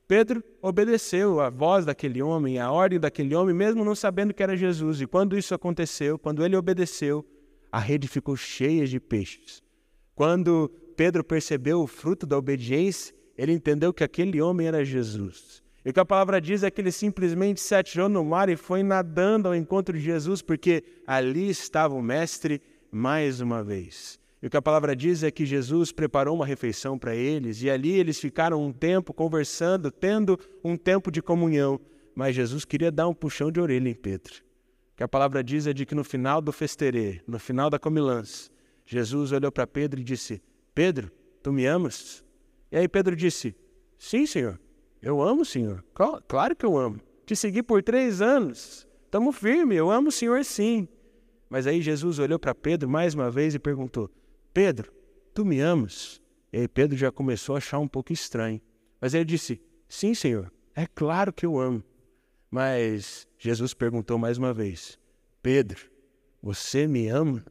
Pedro 0.07 0.43
obedeceu 0.59 1.39
à 1.39 1.51
voz 1.51 1.85
daquele 1.85 2.23
homem, 2.23 2.57
à 2.57 2.71
ordem 2.71 2.99
daquele 2.99 3.35
homem, 3.35 3.53
mesmo 3.53 3.85
não 3.85 3.93
sabendo 3.93 4.33
que 4.33 4.41
era 4.41 4.57
Jesus. 4.57 4.99
E 4.99 5.05
quando 5.05 5.37
isso 5.37 5.53
aconteceu, 5.53 6.17
quando 6.17 6.43
ele 6.43 6.55
obedeceu, 6.57 7.23
a 7.71 7.77
rede 7.77 8.07
ficou 8.07 8.35
cheia 8.35 8.87
de 8.87 8.99
peixes. 8.99 9.61
Quando 10.15 10.71
Pedro 10.97 11.23
percebeu 11.23 11.81
o 11.81 11.87
fruto 11.87 12.25
da 12.25 12.35
obediência, 12.35 13.13
ele 13.37 13.53
entendeu 13.53 13.93
que 13.93 14.03
aquele 14.03 14.41
homem 14.41 14.65
era 14.65 14.83
Jesus. 14.83 15.61
E 15.85 15.91
o 15.91 15.93
que 15.93 15.99
a 15.99 16.05
palavra 16.05 16.41
diz 16.41 16.63
é 16.63 16.71
que 16.71 16.81
ele 16.81 16.91
simplesmente 16.91 17.61
se 17.61 17.75
atirou 17.75 18.09
no 18.09 18.25
mar 18.25 18.49
e 18.49 18.55
foi 18.55 18.81
nadando 18.81 19.47
ao 19.47 19.55
encontro 19.55 19.95
de 19.95 20.03
Jesus, 20.03 20.41
porque 20.41 20.83
ali 21.05 21.47
estava 21.47 21.93
o 21.93 22.01
Mestre 22.01 22.59
mais 22.91 23.39
uma 23.39 23.63
vez. 23.63 24.19
E 24.41 24.47
o 24.47 24.49
que 24.49 24.57
a 24.57 24.61
palavra 24.61 24.95
diz 24.95 25.21
é 25.21 25.29
que 25.29 25.45
Jesus 25.45 25.91
preparou 25.91 26.35
uma 26.35 26.45
refeição 26.45 26.97
para 26.97 27.15
eles 27.15 27.61
e 27.61 27.69
ali 27.69 27.91
eles 27.91 28.19
ficaram 28.19 28.65
um 28.65 28.73
tempo 28.73 29.13
conversando, 29.13 29.91
tendo 29.91 30.39
um 30.63 30.75
tempo 30.75 31.11
de 31.11 31.21
comunhão. 31.21 31.79
Mas 32.15 32.35
Jesus 32.35 32.65
queria 32.65 32.91
dar 32.91 33.07
um 33.07 33.13
puxão 33.13 33.51
de 33.51 33.59
orelha 33.61 33.87
em 33.87 33.93
Pedro. 33.93 34.33
O 34.93 34.97
que 34.97 35.03
a 35.03 35.07
palavra 35.07 35.43
diz 35.43 35.67
é 35.67 35.73
de 35.73 35.85
que 35.85 35.93
no 35.93 36.03
final 36.03 36.41
do 36.41 36.51
festerê, 36.51 37.21
no 37.27 37.37
final 37.37 37.69
da 37.69 37.77
comilança, 37.77 38.49
Jesus 38.85 39.31
olhou 39.31 39.51
para 39.51 39.67
Pedro 39.67 39.99
e 39.99 40.03
disse: 40.03 40.41
Pedro, 40.73 41.11
tu 41.43 41.53
me 41.53 41.65
amas? 41.65 42.25
E 42.71 42.77
aí 42.77 42.87
Pedro 42.87 43.15
disse: 43.15 43.55
Sim, 43.97 44.25
Senhor, 44.25 44.59
eu 45.01 45.21
amo, 45.21 45.45
Senhor. 45.45 45.83
Claro 46.27 46.55
que 46.55 46.65
eu 46.65 46.77
amo. 46.77 46.99
Te 47.25 47.35
segui 47.35 47.61
por 47.61 47.81
três 47.83 48.21
anos. 48.21 48.87
Estamos 49.05 49.37
firmes, 49.37 49.77
eu 49.77 49.91
amo 49.91 50.09
o 50.09 50.11
Senhor 50.11 50.43
sim. 50.43 50.87
Mas 51.49 51.67
aí 51.67 51.81
Jesus 51.81 52.17
olhou 52.17 52.39
para 52.39 52.55
Pedro 52.55 52.89
mais 52.89 53.13
uma 53.13 53.29
vez 53.29 53.53
e 53.53 53.59
perguntou: 53.59 54.09
Pedro, 54.53 54.91
tu 55.33 55.45
me 55.45 55.61
amas? 55.61 56.21
E 56.51 56.57
aí 56.57 56.67
Pedro 56.67 56.97
já 56.97 57.09
começou 57.09 57.55
a 57.55 57.59
achar 57.59 57.79
um 57.79 57.87
pouco 57.87 58.11
estranho. 58.11 58.59
Mas 58.99 59.13
ele 59.13 59.23
disse: 59.23 59.61
Sim, 59.87 60.13
Senhor, 60.13 60.51
é 60.75 60.85
claro 60.85 61.31
que 61.31 61.45
eu 61.45 61.57
amo. 61.57 61.81
Mas 62.49 63.25
Jesus 63.37 63.73
perguntou 63.73 64.17
mais 64.17 64.37
uma 64.37 64.53
vez: 64.53 64.99
Pedro, 65.41 65.89
você 66.43 66.85
me 66.85 67.07
ama? 67.07 67.45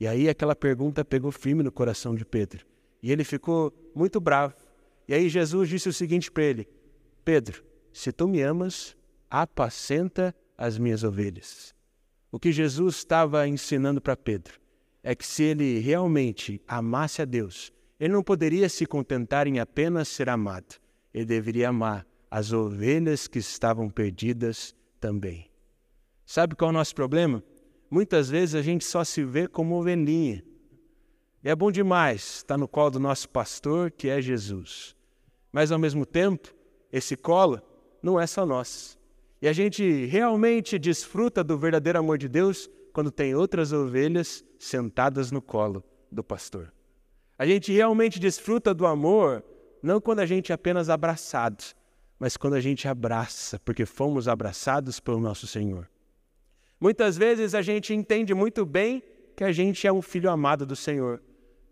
E 0.00 0.06
aí 0.06 0.26
aquela 0.28 0.56
pergunta 0.56 1.04
pegou 1.04 1.30
firme 1.30 1.62
no 1.62 1.70
coração 1.70 2.14
de 2.14 2.24
Pedro. 2.24 2.66
E 3.02 3.12
ele 3.12 3.22
ficou 3.22 3.72
muito 3.94 4.18
bravo. 4.18 4.54
E 5.06 5.12
aí 5.12 5.28
Jesus 5.28 5.68
disse 5.68 5.90
o 5.90 5.92
seguinte 5.92 6.32
para 6.32 6.44
ele: 6.44 6.66
Pedro, 7.26 7.62
se 7.92 8.10
tu 8.10 8.26
me 8.26 8.40
amas, 8.40 8.96
apacenta 9.28 10.34
as 10.56 10.78
minhas 10.78 11.04
ovelhas. 11.04 11.74
O 12.32 12.40
que 12.40 12.50
Jesus 12.52 12.96
estava 12.96 13.46
ensinando 13.46 14.00
para 14.00 14.16
Pedro 14.16 14.65
é 15.06 15.14
que 15.14 15.24
se 15.24 15.44
ele 15.44 15.78
realmente 15.78 16.60
amasse 16.66 17.22
a 17.22 17.24
Deus, 17.24 17.72
ele 17.98 18.12
não 18.12 18.24
poderia 18.24 18.68
se 18.68 18.84
contentar 18.84 19.46
em 19.46 19.60
apenas 19.60 20.08
ser 20.08 20.28
amado, 20.28 20.74
ele 21.14 21.24
deveria 21.24 21.68
amar 21.68 22.04
as 22.28 22.52
ovelhas 22.52 23.28
que 23.28 23.38
estavam 23.38 23.88
perdidas 23.88 24.74
também. 24.98 25.48
Sabe 26.24 26.56
qual 26.56 26.70
é 26.70 26.72
o 26.72 26.74
nosso 26.74 26.92
problema? 26.92 27.40
Muitas 27.88 28.28
vezes 28.28 28.56
a 28.56 28.62
gente 28.62 28.84
só 28.84 29.04
se 29.04 29.22
vê 29.22 29.46
como 29.46 29.78
ovelhinha. 29.78 30.42
E 31.44 31.48
é 31.48 31.54
bom 31.54 31.70
demais 31.70 32.38
estar 32.38 32.58
no 32.58 32.66
colo 32.66 32.90
do 32.90 32.98
nosso 32.98 33.28
pastor, 33.28 33.92
que 33.92 34.08
é 34.08 34.20
Jesus. 34.20 34.96
Mas 35.52 35.70
ao 35.70 35.78
mesmo 35.78 36.04
tempo, 36.04 36.52
esse 36.92 37.16
colo 37.16 37.62
não 38.02 38.18
é 38.18 38.26
só 38.26 38.44
nosso. 38.44 38.98
E 39.40 39.46
a 39.46 39.52
gente 39.52 40.04
realmente 40.06 40.80
desfruta 40.80 41.44
do 41.44 41.56
verdadeiro 41.56 42.00
amor 42.00 42.18
de 42.18 42.28
Deus 42.28 42.68
quando 42.92 43.12
tem 43.12 43.36
outras 43.36 43.72
ovelhas 43.72 44.44
sentadas 44.58 45.30
no 45.30 45.42
colo 45.42 45.84
do 46.10 46.22
pastor. 46.22 46.72
A 47.38 47.46
gente 47.46 47.72
realmente 47.72 48.18
desfruta 48.18 48.72
do 48.72 48.86
amor 48.86 49.44
não 49.82 50.00
quando 50.00 50.20
a 50.20 50.26
gente 50.26 50.52
é 50.52 50.54
apenas 50.54 50.88
abraçado, 50.88 51.62
mas 52.18 52.36
quando 52.36 52.54
a 52.54 52.60
gente 52.60 52.88
abraça, 52.88 53.58
porque 53.60 53.84
fomos 53.84 54.26
abraçados 54.26 54.98
pelo 54.98 55.20
nosso 55.20 55.46
Senhor. 55.46 55.88
Muitas 56.80 57.16
vezes 57.16 57.54
a 57.54 57.62
gente 57.62 57.94
entende 57.94 58.34
muito 58.34 58.64
bem 58.64 59.02
que 59.36 59.44
a 59.44 59.52
gente 59.52 59.86
é 59.86 59.92
um 59.92 60.02
filho 60.02 60.30
amado 60.30 60.64
do 60.64 60.74
Senhor, 60.74 61.22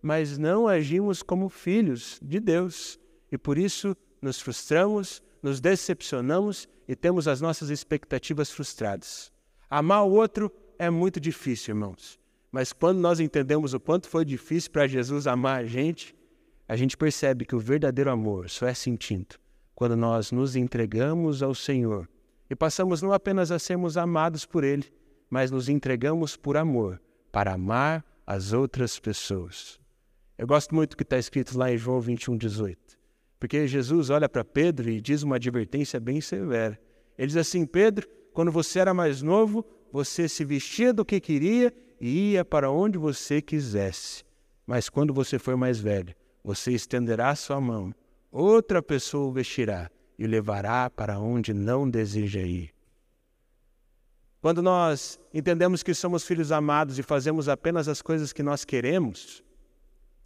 mas 0.03 0.37
não 0.37 0.69
agimos 0.69 1.23
como 1.23 1.49
filhos 1.49 2.19
de 2.23 2.38
Deus 2.38 2.99
e 3.33 3.38
por 3.38 3.57
isso 3.57 3.97
nos 4.21 4.41
frustramos, 4.41 5.23
nos 5.43 5.61
decepcionamos 5.61 6.69
e 6.87 6.95
temos 6.95 7.26
as 7.26 7.41
nossas 7.41 7.71
expectativas 7.71 8.50
frustradas. 8.50 9.33
Amar 9.69 10.05
o 10.05 10.12
outro 10.12 10.53
é 10.79 10.91
muito 10.91 11.19
difícil, 11.19 11.75
irmãos. 11.75 12.19
Mas 12.54 12.73
quando 12.73 13.00
nós 13.00 13.18
entendemos 13.18 13.75
o 13.75 13.80
quanto 13.80 14.08
foi 14.08 14.25
difícil 14.25 14.70
para 14.70 14.87
Jesus 14.87 15.26
amar 15.26 15.64
a 15.64 15.66
gente, 15.66 16.14
a 16.68 16.76
gente 16.76 16.96
percebe 16.96 17.44
que 17.44 17.56
o 17.56 17.58
verdadeiro 17.58 18.12
amor 18.12 18.49
só 18.49 18.68
é 18.68 18.75
sentido 18.75 19.34
quando 19.75 19.96
nós 19.96 20.30
nos 20.30 20.54
entregamos 20.54 21.42
ao 21.42 21.52
Senhor 21.52 22.08
e 22.49 22.54
passamos 22.54 23.02
não 23.02 23.12
apenas 23.12 23.50
a 23.50 23.58
sermos 23.58 23.96
amados 23.96 24.46
por 24.46 24.62
Ele, 24.62 24.84
mas 25.28 25.50
nos 25.50 25.68
entregamos 25.68 26.37
por 26.37 26.56
amor 26.56 27.02
para 27.32 27.54
amar 27.54 28.04
as 28.25 28.52
outras 28.52 29.00
pessoas. 29.00 29.80
Eu 30.38 30.46
gosto 30.46 30.73
muito 30.76 30.90
do 30.90 30.96
que 30.96 31.02
está 31.02 31.18
escrito 31.18 31.58
lá 31.58 31.73
em 31.73 31.76
João 31.76 32.00
21, 32.00 32.37
18, 32.37 32.78
porque 33.40 33.66
Jesus 33.66 34.11
olha 34.11 34.28
para 34.28 34.44
Pedro 34.44 34.88
e 34.88 35.00
diz 35.00 35.25
uma 35.25 35.34
advertência 35.34 35.99
bem 35.99 36.20
severa. 36.20 36.80
Ele 37.18 37.26
diz 37.26 37.37
assim: 37.37 37.66
Pedro, 37.66 38.08
quando 38.32 38.52
você 38.52 38.78
era 38.78 38.94
mais 38.94 39.23
novo, 39.23 39.66
você 39.90 40.28
se 40.28 40.44
vestia 40.44 40.92
do 40.92 41.04
que 41.04 41.18
queria 41.18 41.75
e 42.01 42.33
ia 42.33 42.45
para 42.45 42.71
onde 42.71 42.99
você 42.99 43.41
quisesse. 43.41 44.25
Mas 44.67 44.89
quando 44.89 45.13
você 45.13 45.39
for 45.39 45.57
mais 45.57 45.79
velho, 45.79 46.15
você 46.43 46.73
estenderá 46.73 47.35
sua 47.35 47.61
mão, 47.61 47.95
outra 48.31 48.83
pessoa 48.83 49.29
o 49.29 49.33
vestirá 49.33 49.91
e 50.19 50.25
o 50.25 50.29
levará 50.29 50.91
para 50.91 51.19
onde 51.19 51.53
não 51.53 51.89
deseja 51.89 52.41
ir. 52.41 52.75
Quando 54.41 54.61
nós 54.61 55.19
entendemos 55.33 55.83
que 55.83 55.95
somos 55.95 56.25
filhos 56.25 56.53
amados 56.53 56.99
e 56.99 57.03
fazemos 57.03 57.49
apenas 57.49 57.89
as 57.89 58.03
coisas 58.03 58.33
que 58.33 58.43
nós 58.43 58.65
queremos, 58.65 59.43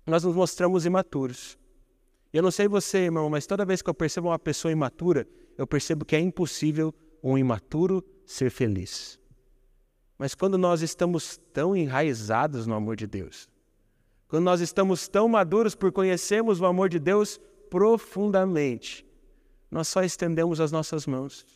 nós 0.04 0.24
nos 0.24 0.34
mostramos 0.34 0.84
imaturos. 0.84 1.56
Eu 2.32 2.42
não 2.42 2.50
sei 2.50 2.66
você, 2.66 2.98
irmão, 2.98 3.30
mas 3.30 3.46
toda 3.46 3.64
vez 3.64 3.80
que 3.80 3.88
eu 3.88 3.94
percebo 3.94 4.28
uma 4.28 4.38
pessoa 4.38 4.72
imatura, 4.72 5.26
eu 5.56 5.66
percebo 5.66 6.04
que 6.04 6.16
é 6.16 6.20
impossível 6.20 6.92
um 7.22 7.38
imaturo 7.38 8.04
ser 8.26 8.50
feliz. 8.50 9.17
Mas 10.18 10.34
quando 10.34 10.58
nós 10.58 10.82
estamos 10.82 11.38
tão 11.52 11.76
enraizados 11.76 12.66
no 12.66 12.74
amor 12.74 12.96
de 12.96 13.06
Deus, 13.06 13.48
quando 14.26 14.44
nós 14.44 14.60
estamos 14.60 15.06
tão 15.06 15.28
maduros 15.28 15.76
por 15.76 15.92
conhecermos 15.92 16.60
o 16.60 16.66
amor 16.66 16.88
de 16.88 16.98
Deus 16.98 17.40
profundamente, 17.70 19.06
nós 19.70 19.86
só 19.86 20.02
estendemos 20.02 20.60
as 20.60 20.72
nossas 20.72 21.06
mãos, 21.06 21.46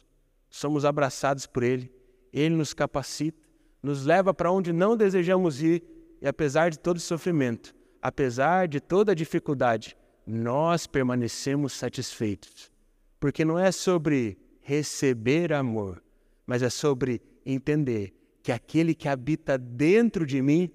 somos 0.48 0.84
abraçados 0.84 1.46
por 1.46 1.64
Ele, 1.64 1.92
Ele 2.32 2.54
nos 2.54 2.72
capacita, 2.72 3.42
nos 3.82 4.06
leva 4.06 4.32
para 4.32 4.52
onde 4.52 4.72
não 4.72 4.96
desejamos 4.96 5.60
ir 5.60 5.82
e, 6.20 6.28
apesar 6.28 6.70
de 6.70 6.78
todo 6.78 7.00
sofrimento, 7.00 7.74
apesar 8.00 8.68
de 8.68 8.80
toda 8.80 9.14
dificuldade, 9.14 9.96
nós 10.24 10.86
permanecemos 10.86 11.72
satisfeitos. 11.72 12.70
Porque 13.18 13.44
não 13.44 13.58
é 13.58 13.72
sobre 13.72 14.38
receber 14.60 15.52
amor, 15.52 16.00
mas 16.46 16.62
é 16.62 16.70
sobre 16.70 17.20
entender 17.44 18.14
que 18.42 18.50
aquele 18.50 18.94
que 18.94 19.08
habita 19.08 19.56
dentro 19.56 20.26
de 20.26 20.42
mim 20.42 20.70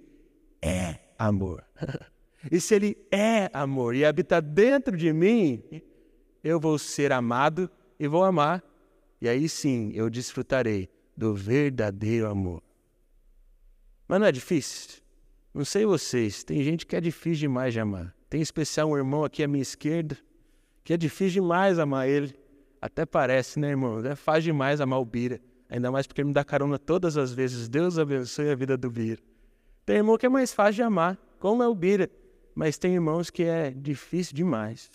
é 0.62 1.00
amor. 1.18 1.64
e 2.52 2.60
se 2.62 2.76
ele 2.76 2.98
é 3.12 3.50
amor 3.54 3.96
e 3.96 4.06
habita 4.06 4.42
dentro 4.42 4.96
de 4.96 5.12
mim, 5.12 5.64
eu 6.44 6.60
vou 6.60 6.80
ser 6.80 7.12
amado 7.12 7.70
e 8.00 8.08
vou 8.08 8.24
amar. 8.24 8.64
E 9.20 9.28
aí 9.28 9.50
sim 9.50 9.92
eu 9.94 10.10
desfrutarei 10.10 10.90
do 11.16 11.34
verdadeiro 11.34 12.30
amor. 12.30 12.62
Mas 14.08 14.20
não 14.20 14.28
é 14.28 14.32
difícil? 14.32 15.02
Não 15.54 15.66
sei 15.66 15.86
vocês, 15.86 16.44
tem 16.44 16.64
gente 16.64 16.86
que 16.86 16.96
é 16.96 17.02
difícil 17.02 17.50
demais 17.50 17.74
de 17.74 17.80
amar. 17.80 18.16
Tem 18.30 18.42
especial 18.42 18.90
um 18.90 18.98
irmão 18.98 19.24
aqui 19.24 19.44
à 19.44 19.48
minha 19.48 19.62
esquerda, 19.62 20.18
que 20.84 20.94
é 20.94 20.98
difícil 20.98 21.42
demais 21.42 21.80
amar 21.80 22.08
ele. 22.08 22.34
Até 22.80 23.06
parece, 23.06 23.60
né, 23.60 23.70
irmão? 23.70 24.06
É 24.06 24.16
fácil 24.16 24.44
demais 24.44 24.80
amar 24.80 25.00
o 25.00 25.06
Bira. 25.06 25.42
Ainda 25.70 25.92
mais 25.92 26.08
porque 26.08 26.22
ele 26.22 26.30
me 26.30 26.34
dá 26.34 26.44
carona 26.44 26.80
todas 26.80 27.18
as 27.18 27.34
vezes. 27.34 27.68
Deus 27.68 27.98
abençoe 27.98 28.50
a 28.50 28.56
vida 28.56 28.78
do 28.78 28.90
Bira. 28.90 29.22
Tem 29.86 29.98
irmão 29.98 30.18
que 30.18 30.26
é 30.26 30.30
mais 30.30 30.54
fácil 30.54 30.76
de 30.76 30.82
amar, 30.84 31.18
como 31.40 31.62
é 31.62 31.68
o 31.68 31.76
Bira. 31.76 32.10
Mas 32.56 32.78
tem 32.78 32.94
irmãos 32.94 33.30
que 33.30 33.44
é 33.44 33.72
difícil 33.72 34.36
demais. 34.36 34.90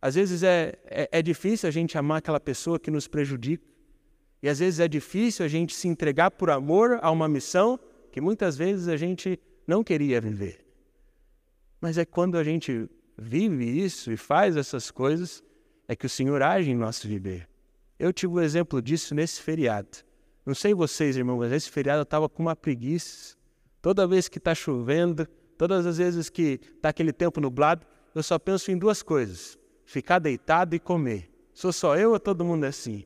Às 0.00 0.14
vezes 0.14 0.42
é, 0.42 0.78
é, 0.84 1.08
é 1.12 1.22
difícil 1.22 1.68
a 1.68 1.72
gente 1.72 1.96
amar 1.96 2.18
aquela 2.18 2.40
pessoa 2.40 2.78
que 2.78 2.90
nos 2.90 3.06
prejudica. 3.06 3.64
E 4.42 4.48
às 4.48 4.58
vezes 4.58 4.80
é 4.80 4.88
difícil 4.88 5.44
a 5.44 5.48
gente 5.48 5.74
se 5.74 5.88
entregar 5.88 6.30
por 6.30 6.50
amor 6.50 6.98
a 7.00 7.10
uma 7.10 7.28
missão 7.28 7.78
que 8.10 8.20
muitas 8.20 8.56
vezes 8.56 8.88
a 8.88 8.96
gente 8.96 9.38
não 9.66 9.84
queria 9.84 10.20
viver. 10.20 10.66
Mas 11.80 11.96
é 11.96 12.04
quando 12.04 12.36
a 12.36 12.44
gente 12.44 12.88
vive 13.16 13.64
isso 13.64 14.12
e 14.12 14.16
faz 14.16 14.56
essas 14.56 14.90
coisas, 14.90 15.42
é 15.86 15.94
que 15.94 16.06
o 16.06 16.08
Senhor 16.08 16.42
age 16.42 16.70
em 16.70 16.76
nosso 16.76 17.06
viver. 17.06 17.48
Eu 18.02 18.12
tive 18.12 18.32
um 18.32 18.40
exemplo 18.40 18.82
disso 18.82 19.14
nesse 19.14 19.40
feriado. 19.40 19.98
Não 20.44 20.56
sei 20.56 20.74
vocês, 20.74 21.16
irmãos, 21.16 21.38
mas 21.38 21.52
esse 21.52 21.70
feriado 21.70 22.00
eu 22.00 22.02
estava 22.02 22.28
com 22.28 22.42
uma 22.42 22.56
preguiça. 22.56 23.36
Toda 23.80 24.08
vez 24.08 24.26
que 24.26 24.38
está 24.38 24.56
chovendo, 24.56 25.24
todas 25.56 25.86
as 25.86 25.98
vezes 25.98 26.28
que 26.28 26.58
está 26.74 26.88
aquele 26.88 27.12
tempo 27.12 27.40
nublado, 27.40 27.86
eu 28.12 28.20
só 28.20 28.40
penso 28.40 28.72
em 28.72 28.76
duas 28.76 29.04
coisas: 29.04 29.56
ficar 29.84 30.18
deitado 30.18 30.74
e 30.74 30.80
comer. 30.80 31.30
Sou 31.54 31.72
só 31.72 31.96
eu 31.96 32.10
ou 32.10 32.18
todo 32.18 32.44
mundo 32.44 32.64
é 32.64 32.70
assim? 32.70 33.04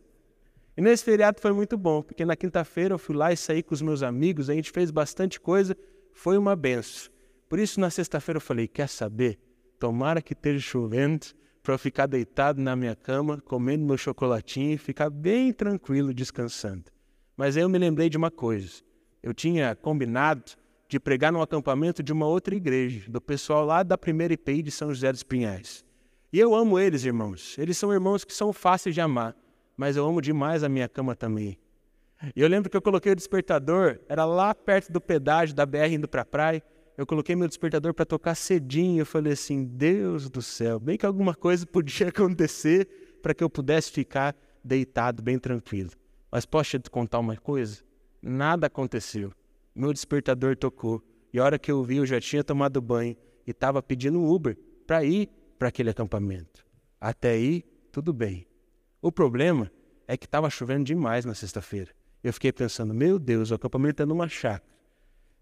E 0.75 0.81
nesse 0.81 1.05
feriado 1.05 1.43
foi 1.43 1.53
muito 1.53 1.77
bom, 1.77 2.01
porque 2.01 2.25
na 2.25 2.35
quinta-feira 2.35 2.95
eu 2.95 2.99
fui 2.99 3.15
lá 3.15 3.31
e 3.31 3.37
saí 3.37 3.63
com 3.63 3.75
os 3.75 3.83
meus 3.83 4.03
amigos, 4.03 4.49
a 4.49 4.55
gente 4.55 4.71
fez 4.71 4.91
bastante 4.91 5.39
coisa, 5.39 5.77
foi 6.15 6.39
uma 6.39 6.57
benção. 6.57 7.13
Por 7.51 7.59
isso, 7.59 7.79
na 7.81 7.91
sexta-feira 7.91 8.39
eu 8.39 8.43
falei: 8.43 8.67
quer 8.67 8.89
saber? 8.89 9.39
Tomara 9.79 10.23
que 10.23 10.33
esteja 10.33 10.59
chovendo, 10.59 11.27
para 11.67 11.75
eu 11.75 11.79
ficar 11.81 12.07
deitado 12.07 12.63
na 12.63 12.77
minha 12.77 12.95
cama, 12.95 13.41
comendo 13.41 13.85
meu 13.85 13.99
chocolatinho 13.99 14.75
e 14.75 14.79
ficar 14.79 15.11
bem 15.11 15.53
tranquilo 15.53 16.15
descansando. 16.15 16.85
Mas 17.37 17.57
aí 17.57 17.65
eu 17.65 17.69
me 17.69 17.77
lembrei 17.77 18.09
de 18.09 18.17
uma 18.17 18.31
coisa. 18.31 18.85
Eu 19.21 19.35
tinha 19.35 19.75
combinado 19.75 20.45
de 20.89 21.01
pregar 21.01 21.33
num 21.33 21.43
acampamento 21.43 22.05
de 22.05 22.13
uma 22.13 22.25
outra 22.25 22.55
igreja, 22.55 23.11
do 23.11 23.21
pessoal 23.21 23.65
lá 23.65 23.83
da 23.83 23.99
primeira 23.99 24.33
IPI 24.33 24.63
de 24.63 24.71
São 24.71 24.95
José 24.95 25.11
dos 25.11 25.25
Pinhais. 25.25 25.85
E 26.33 26.39
eu 26.39 26.55
amo 26.55 26.79
eles, 26.79 27.05
irmãos. 27.05 27.59
Eles 27.59 27.77
são 27.77 27.93
irmãos 27.93 28.25
que 28.25 28.33
são 28.33 28.53
fáceis 28.53 28.95
de 28.95 29.01
amar, 29.01 29.35
mas 29.77 29.97
eu 29.97 30.07
amo 30.07 30.23
demais 30.23 30.63
a 30.63 30.69
minha 30.69 30.89
cama 30.89 31.17
também. 31.17 31.59
E 32.37 32.43
eu 32.43 32.47
lembro 32.47 32.71
que 32.71 32.77
eu 32.77 32.83
coloquei 32.83 33.11
o 33.11 33.17
despertador, 33.17 33.99
era 34.09 34.25
lá 34.25 34.55
perto 34.55 34.93
do 34.93 35.01
pedágio 35.01 35.53
da 35.53 35.67
BR 35.67 35.95
indo 35.95 36.07
para 36.07 36.23
a 36.23 36.25
praia. 36.25 36.63
Eu 36.97 37.07
coloquei 37.07 37.37
meu 37.37 37.47
despertador 37.47 37.93
para 37.93 38.07
tocar 38.07 38.35
cedinho. 38.35 39.01
Eu 39.01 39.07
falei 39.07 39.35
assim: 39.35 39.65
Deus 39.65 40.31
do 40.31 40.41
céu, 40.41 40.81
bem 40.81 40.97
que 40.97 41.05
alguma 41.05 41.35
coisa 41.35 41.67
podia 41.69 42.09
acontecer 42.09 42.89
para 43.23 43.35
que 43.35 43.45
eu 43.45 43.51
pudesse 43.51 43.91
ficar 43.91 44.35
deitado, 44.65 45.23
bem 45.23 45.39
tranquilo. 45.39 45.91
Mas 46.31 46.47
posso 46.47 46.79
te 46.79 46.91
contar 46.91 47.19
uma 47.19 47.37
coisa? 47.37 47.83
Nada 48.23 48.67
aconteceu. 48.67 49.33
Meu 49.75 49.93
despertador 49.93 50.57
tocou. 50.57 51.03
E 51.33 51.39
a 51.39 51.45
hora 51.45 51.59
que 51.59 51.71
eu 51.71 51.83
vi, 51.83 51.97
eu 51.97 52.07
já 52.07 52.21
tinha 52.21 52.43
tomado 52.43 52.81
banho 52.81 53.17
e 53.47 53.51
estava 53.51 53.83
pedindo 53.83 54.19
um 54.19 54.29
Uber 54.29 54.57
para 54.87 55.05
ir 55.05 55.29
para 55.59 55.69
aquele 55.69 55.91
acampamento. 55.91 56.65
Até 57.01 57.33
aí, 57.33 57.63
tudo 57.93 58.13
bem. 58.13 58.47
O 59.03 59.13
problema 59.13 59.71
é 60.09 60.17
que 60.17 60.25
estava 60.25 60.49
chovendo 60.49 60.85
demais 60.85 61.25
na 61.25 61.35
sexta-feira. 61.35 61.91
Eu 62.23 62.33
fiquei 62.33 62.53
pensando, 62.53 62.95
meu 62.95 63.19
Deus, 63.19 63.51
o 63.51 63.55
acampamento 63.55 64.03
é 64.03 64.07
numa 64.07 64.29
chácara. 64.29 64.76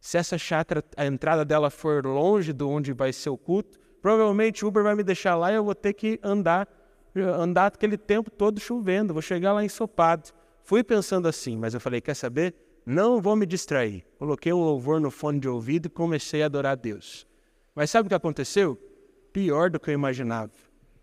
Se 0.04 0.18
essa 0.18 0.36
chácara, 0.36 0.84
a 0.98 1.06
entrada 1.06 1.46
dela 1.46 1.70
for 1.70 2.04
longe 2.04 2.52
de 2.52 2.62
onde 2.62 2.92
vai 2.92 3.10
ser 3.10 3.30
o 3.30 3.38
culto, 3.38 3.78
provavelmente 4.02 4.62
o 4.62 4.68
Uber 4.68 4.82
vai 4.82 4.94
me 4.94 5.02
deixar 5.02 5.34
lá 5.34 5.50
e 5.50 5.54
eu 5.54 5.64
vou 5.64 5.74
ter 5.74 5.94
que 5.94 6.20
andar, 6.22 6.68
andar 7.16 7.68
aquele 7.68 7.96
tempo 7.96 8.30
todo 8.30 8.60
chovendo, 8.60 9.14
vou 9.14 9.22
chegar 9.22 9.54
lá 9.54 9.64
ensopado. 9.64 10.28
Fui 10.62 10.84
pensando 10.84 11.26
assim, 11.26 11.56
mas 11.56 11.72
eu 11.72 11.80
falei, 11.80 12.02
quer 12.02 12.12
saber? 12.12 12.54
Não 12.84 13.18
vou 13.18 13.34
me 13.34 13.46
distrair. 13.46 14.04
Coloquei 14.18 14.52
um 14.52 14.62
louvor 14.62 15.00
no 15.00 15.10
fone 15.10 15.40
de 15.40 15.48
ouvido 15.48 15.86
e 15.86 15.88
comecei 15.88 16.42
a 16.42 16.46
adorar 16.46 16.72
a 16.72 16.76
Deus. 16.76 17.26
Mas 17.74 17.88
sabe 17.88 18.06
o 18.06 18.10
que 18.10 18.14
aconteceu? 18.14 18.78
Pior 19.32 19.70
do 19.70 19.80
que 19.80 19.88
eu 19.88 19.94
imaginava. 19.94 20.52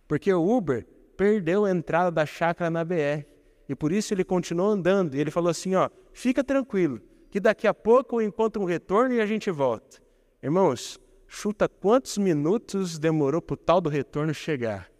Porque 0.08 0.32
o 0.32 0.48
Uber 0.48 0.86
perdeu 1.18 1.66
a 1.66 1.72
entrada 1.72 2.12
da 2.12 2.24
chácara 2.24 2.70
na 2.70 2.86
BR. 2.86 3.26
E 3.68 3.74
por 3.74 3.92
isso 3.92 4.14
ele 4.14 4.24
continuou 4.24 4.70
andando. 4.70 5.16
E 5.16 5.20
ele 5.20 5.32
falou 5.32 5.50
assim: 5.50 5.74
ó, 5.74 5.90
fica 6.14 6.44
tranquilo, 6.44 7.02
que 7.32 7.40
daqui 7.40 7.66
a 7.66 7.74
pouco 7.74 8.22
eu 8.22 8.28
encontro 8.28 8.62
um 8.62 8.66
retorno 8.66 9.16
e 9.16 9.22
a 9.22 9.26
gente 9.26 9.50
volta. 9.50 10.00
Irmãos, 10.44 11.00
chuta 11.28 11.68
quantos 11.68 12.18
minutos 12.18 13.00
demorou 13.00 13.42
para 13.42 13.56
o 13.56 13.58
tal 13.58 13.82
do 13.82 13.90
retorno 13.90 14.34
chegar? 14.34 14.92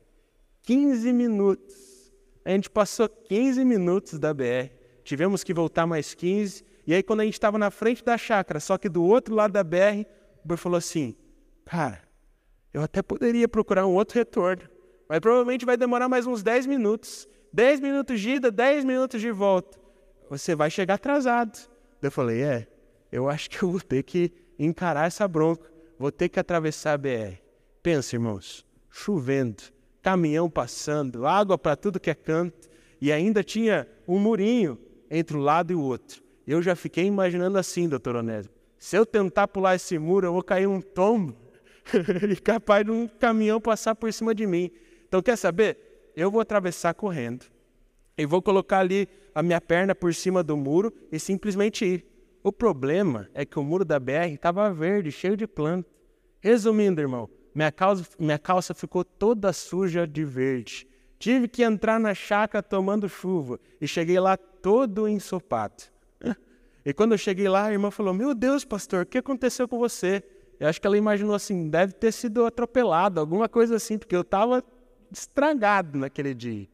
15 0.64 1.14
minutos. 1.14 2.12
A 2.44 2.50
gente 2.50 2.70
passou 2.70 3.08
15 3.08 3.64
minutos 3.64 4.18
da 4.18 4.34
BR. 4.34 4.72
Tivemos 5.04 5.44
que 5.44 5.54
voltar 5.54 5.86
mais 5.86 6.16
15 6.16 6.72
e 6.86 6.94
aí, 6.94 7.04
quando 7.04 7.22
a 7.22 7.24
gente 7.24 7.36
estava 7.36 7.58
na 7.58 7.70
frente 7.70 8.04
da 8.04 8.18
chácara, 8.18 8.60
só 8.60 8.78
que 8.78 8.90
do 8.90 9.04
outro 9.04 9.36
lado 9.36 9.52
da 9.52 9.64
BR, 9.64 10.04
o 10.40 10.46
Uber 10.46 10.58
falou 10.58 10.78
assim: 10.78 11.16
Cara, 11.66 12.02
eu 12.74 12.82
até 12.82 13.02
poderia 13.02 13.48
procurar 13.48 13.86
um 13.86 13.94
outro 13.94 14.18
retorno, 14.18 14.64
mas 15.08 15.20
provavelmente 15.20 15.66
vai 15.66 15.78
demorar 15.78 16.10
mais 16.10 16.26
uns 16.26 16.42
10 16.42 16.66
minutos. 16.66 17.28
10 17.54 17.82
minutos 17.82 18.20
de 18.20 18.32
ida, 18.32 18.52
10 18.52 18.86
minutos 18.86 19.20
de 19.20 19.32
volta. 19.32 19.78
Você 20.30 20.56
vai 20.56 20.70
chegar 20.72 20.96
atrasado. 20.96 21.71
Eu 22.02 22.12
falei: 22.12 22.42
É, 22.42 22.68
eu 23.12 23.30
acho 23.30 23.50
que 23.50 23.64
eu 23.64 23.72
vou 23.72 23.82
ter 23.82 24.04
que 24.04 24.32
encarar 24.58 25.08
essa 25.08 25.28
bronca, 25.28 25.70
vou 25.98 26.12
ter 26.12 26.30
que 26.30 26.40
atravessar 26.40 26.94
a 26.94 26.98
BR. 26.98 27.38
Pensa, 27.84 28.16
irmãos, 28.16 28.66
chovendo, 28.90 29.64
caminhão 30.02 30.50
passando, 30.50 31.26
água 31.26 31.58
para 31.58 31.76
tudo 31.76 32.00
que 32.00 32.10
é 32.10 32.16
canto, 32.16 32.70
e 33.00 33.12
ainda 33.12 33.44
tinha 33.44 33.88
um 34.08 34.20
murinho 34.20 34.78
entre 35.10 35.36
o 35.36 35.40
lado 35.40 35.72
e 35.72 35.76
o 35.76 35.82
outro. 35.82 36.24
Eu 36.46 36.62
já 36.62 36.76
fiquei 36.76 37.06
imaginando 37.06 37.58
assim, 37.58 37.88
doutor 37.88 38.16
Onésimo. 38.16 38.54
Se 38.78 38.96
eu 38.96 39.06
tentar 39.06 39.48
pular 39.48 39.76
esse 39.76 39.98
muro, 40.00 40.28
eu 40.28 40.34
vou 40.34 40.44
cair 40.44 40.68
um 40.68 40.82
tombo 40.82 41.36
e 42.30 42.36
capaz 42.36 42.86
de 42.86 42.92
um 42.92 43.08
caminhão 43.08 43.62
passar 43.62 43.96
por 43.96 44.12
cima 44.12 44.34
de 44.34 44.48
mim. 44.48 44.72
Então, 45.08 45.22
quer 45.22 45.38
saber? 45.38 46.12
Eu 46.16 46.32
vou 46.32 46.42
atravessar 46.42 46.94
correndo 46.94 47.46
e 48.18 48.26
vou 48.26 48.42
colocar 48.42 48.80
ali 48.80 49.08
a 49.34 49.42
minha 49.42 49.62
perna 49.62 49.96
por 49.96 50.14
cima 50.14 50.44
do 50.44 50.56
muro 50.58 50.94
e 51.12 51.20
simplesmente 51.20 51.86
ir. 51.86 52.06
O 52.44 52.52
problema 52.52 53.30
é 53.34 53.46
que 53.46 53.60
o 53.60 53.64
muro 53.64 53.86
da 53.86 54.00
BR 54.00 54.34
estava 54.34 54.74
verde, 54.74 55.12
cheio 55.12 55.38
de 55.38 55.46
planta. 55.46 55.90
Resumindo, 56.40 57.00
irmão, 57.00 57.30
minha 57.54 57.72
calça, 57.72 58.06
minha 58.18 58.40
calça 58.40 58.74
ficou 58.74 59.04
toda 59.04 59.54
suja 59.54 60.08
de 60.08 60.24
verde. 60.24 60.88
Tive 61.20 61.48
que 61.48 61.62
entrar 61.62 62.00
na 62.00 62.16
chácara 62.16 62.64
tomando 62.64 63.08
chuva 63.08 63.60
e 63.80 63.88
cheguei 63.88 64.20
lá 64.20 64.36
todo 64.38 65.08
ensopado. 65.08 65.84
E 66.84 66.92
quando 66.94 67.12
eu 67.12 67.18
cheguei 67.20 67.48
lá, 67.48 67.66
a 67.66 67.72
irmã 67.72 67.92
falou: 67.92 68.12
Meu 68.12 68.34
Deus, 68.34 68.66
pastor, 68.66 69.04
o 69.04 69.06
que 69.06 69.20
aconteceu 69.20 69.68
com 69.68 69.78
você? 69.78 70.24
Eu 70.60 70.68
acho 70.68 70.82
que 70.82 70.88
ela 70.88 70.98
imaginou 70.98 71.36
assim: 71.36 71.70
deve 71.70 71.94
ter 71.94 72.12
sido 72.12 72.44
atropelado, 72.44 73.20
alguma 73.20 73.48
coisa 73.48 73.76
assim, 73.76 74.00
porque 74.00 74.16
eu 74.16 74.22
estava 74.22 74.64
estragado 75.12 76.00
naquele 76.00 76.34
dia. 76.34 76.68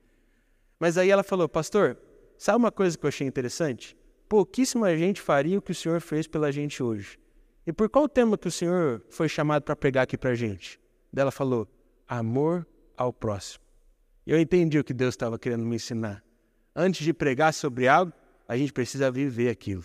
Mas 0.79 0.97
aí 0.97 1.09
ela 1.09 1.23
falou: 1.23 1.49
Pastor, 1.49 1.97
sabe 2.37 2.57
uma 2.57 2.71
coisa 2.71 2.97
que 2.97 3.05
eu 3.05 3.07
achei 3.07 3.27
interessante? 3.27 3.97
Pouquíssima 4.29 4.95
gente 4.97 5.21
faria 5.21 5.57
o 5.57 5.61
que 5.61 5.71
o 5.71 5.75
senhor 5.75 6.01
fez 6.01 6.27
pela 6.27 6.51
gente 6.51 6.83
hoje. 6.83 7.17
E 7.65 7.73
por 7.73 7.89
qual 7.89 8.07
tema 8.07 8.37
que 8.37 8.47
o 8.47 8.51
senhor 8.51 9.01
foi 9.09 9.27
chamado 9.27 9.63
para 9.63 9.75
pregar 9.75 10.03
aqui 10.03 10.17
para 10.17 10.31
a 10.31 10.35
gente? 10.35 10.79
Ela 11.15 11.31
falou: 11.31 11.67
Amor 12.07 12.65
ao 12.95 13.11
próximo. 13.11 13.63
Eu 14.25 14.39
entendi 14.39 14.77
o 14.77 14.83
que 14.83 14.93
Deus 14.93 15.13
estava 15.13 15.39
querendo 15.39 15.65
me 15.65 15.75
ensinar. 15.75 16.23
Antes 16.75 17.03
de 17.03 17.13
pregar 17.13 17.53
sobre 17.53 17.87
algo, 17.87 18.13
a 18.47 18.55
gente 18.57 18.71
precisa 18.71 19.09
viver 19.09 19.49
aquilo. 19.49 19.83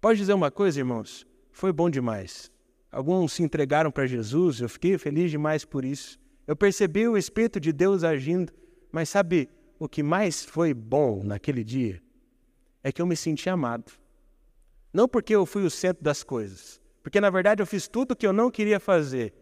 Pode 0.00 0.18
dizer 0.18 0.32
uma 0.32 0.50
coisa, 0.50 0.78
irmãos? 0.78 1.26
Foi 1.50 1.72
bom 1.72 1.90
demais. 1.90 2.50
Alguns 2.90 3.32
se 3.32 3.42
entregaram 3.42 3.90
para 3.90 4.06
Jesus, 4.06 4.60
eu 4.60 4.68
fiquei 4.68 4.96
feliz 4.96 5.30
demais 5.30 5.64
por 5.64 5.84
isso. 5.84 6.18
Eu 6.46 6.56
percebi 6.56 7.06
o 7.06 7.16
Espírito 7.16 7.60
de 7.60 7.72
Deus 7.72 8.02
agindo, 8.02 8.52
mas 8.90 9.08
sabe 9.08 9.50
o 9.78 9.88
que 9.88 10.02
mais 10.02 10.44
foi 10.44 10.74
bom 10.74 11.22
naquele 11.22 11.62
dia? 11.62 12.02
É 12.82 12.90
que 12.90 13.00
eu 13.00 13.06
me 13.06 13.16
senti 13.16 13.48
amado. 13.48 13.92
Não 14.92 15.06
porque 15.06 15.34
eu 15.34 15.46
fui 15.46 15.64
o 15.64 15.70
centro 15.70 16.02
das 16.02 16.22
coisas, 16.22 16.80
porque 17.02 17.20
na 17.20 17.30
verdade 17.30 17.62
eu 17.62 17.66
fiz 17.66 17.86
tudo 17.86 18.12
o 18.12 18.16
que 18.16 18.26
eu 18.26 18.32
não 18.32 18.50
queria 18.50 18.80
fazer. 18.80 19.34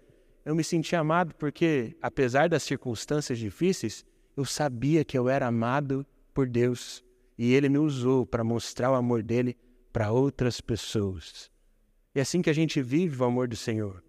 Eu 0.45 0.55
me 0.55 0.63
senti 0.63 0.95
amado 0.95 1.35
porque, 1.35 1.97
apesar 2.01 2.49
das 2.49 2.63
circunstâncias 2.63 3.39
difíceis, 3.39 4.05
eu 4.37 4.45
sabia 4.45 5.05
que 5.05 5.19
eu 5.19 5.29
era 5.29 5.47
amado 5.47 6.07
por 6.33 6.49
Deus 6.49 7.05
e 7.39 7.53
Ele 7.53 7.69
me 7.69 7.79
usou 7.79 8.25
para 8.25 8.45
mostrar 8.45 8.91
o 8.91 8.95
amor 8.95 9.23
dele 9.23 9.57
para 9.93 10.13
outras 10.13 10.61
pessoas. 10.61 11.51
É 12.15 12.21
assim 12.21 12.41
que 12.41 12.51
a 12.51 12.53
gente 12.53 12.81
vive 12.81 13.21
o 13.21 13.25
amor 13.25 13.49
do 13.49 13.57
Senhor. 13.57 14.03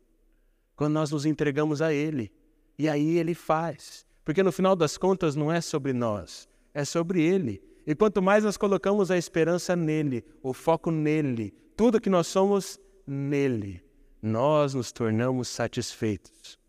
Quando 0.76 0.94
nós 0.94 1.12
nos 1.12 1.26
entregamos 1.26 1.82
a 1.82 1.94
Ele. 1.94 2.32
E 2.78 2.88
aí 2.88 3.18
Ele 3.18 3.34
faz. 3.34 4.07
Porque 4.28 4.44
no 4.44 4.52
final 4.52 4.76
das 4.76 4.98
contas 4.98 5.38
não 5.38 5.50
é 5.50 5.62
sobre 5.62 5.94
nós, 5.94 6.50
é 6.74 6.84
sobre 6.84 7.22
Ele. 7.22 7.64
E 7.86 7.96
quanto 7.96 8.22
mais 8.22 8.44
nós 8.44 8.58
colocamos 8.58 9.10
a 9.10 9.18
esperança 9.18 9.74
nele, 9.74 10.22
o 10.44 10.54
foco 10.54 10.92
nele, 10.92 11.54
tudo 11.78 12.02
que 12.02 12.10
nós 12.10 12.28
somos 12.28 12.78
nele, 13.08 13.82
nós 14.22 14.74
nos 14.74 14.92
tornamos 14.92 15.48
satisfeitos. 15.48 16.60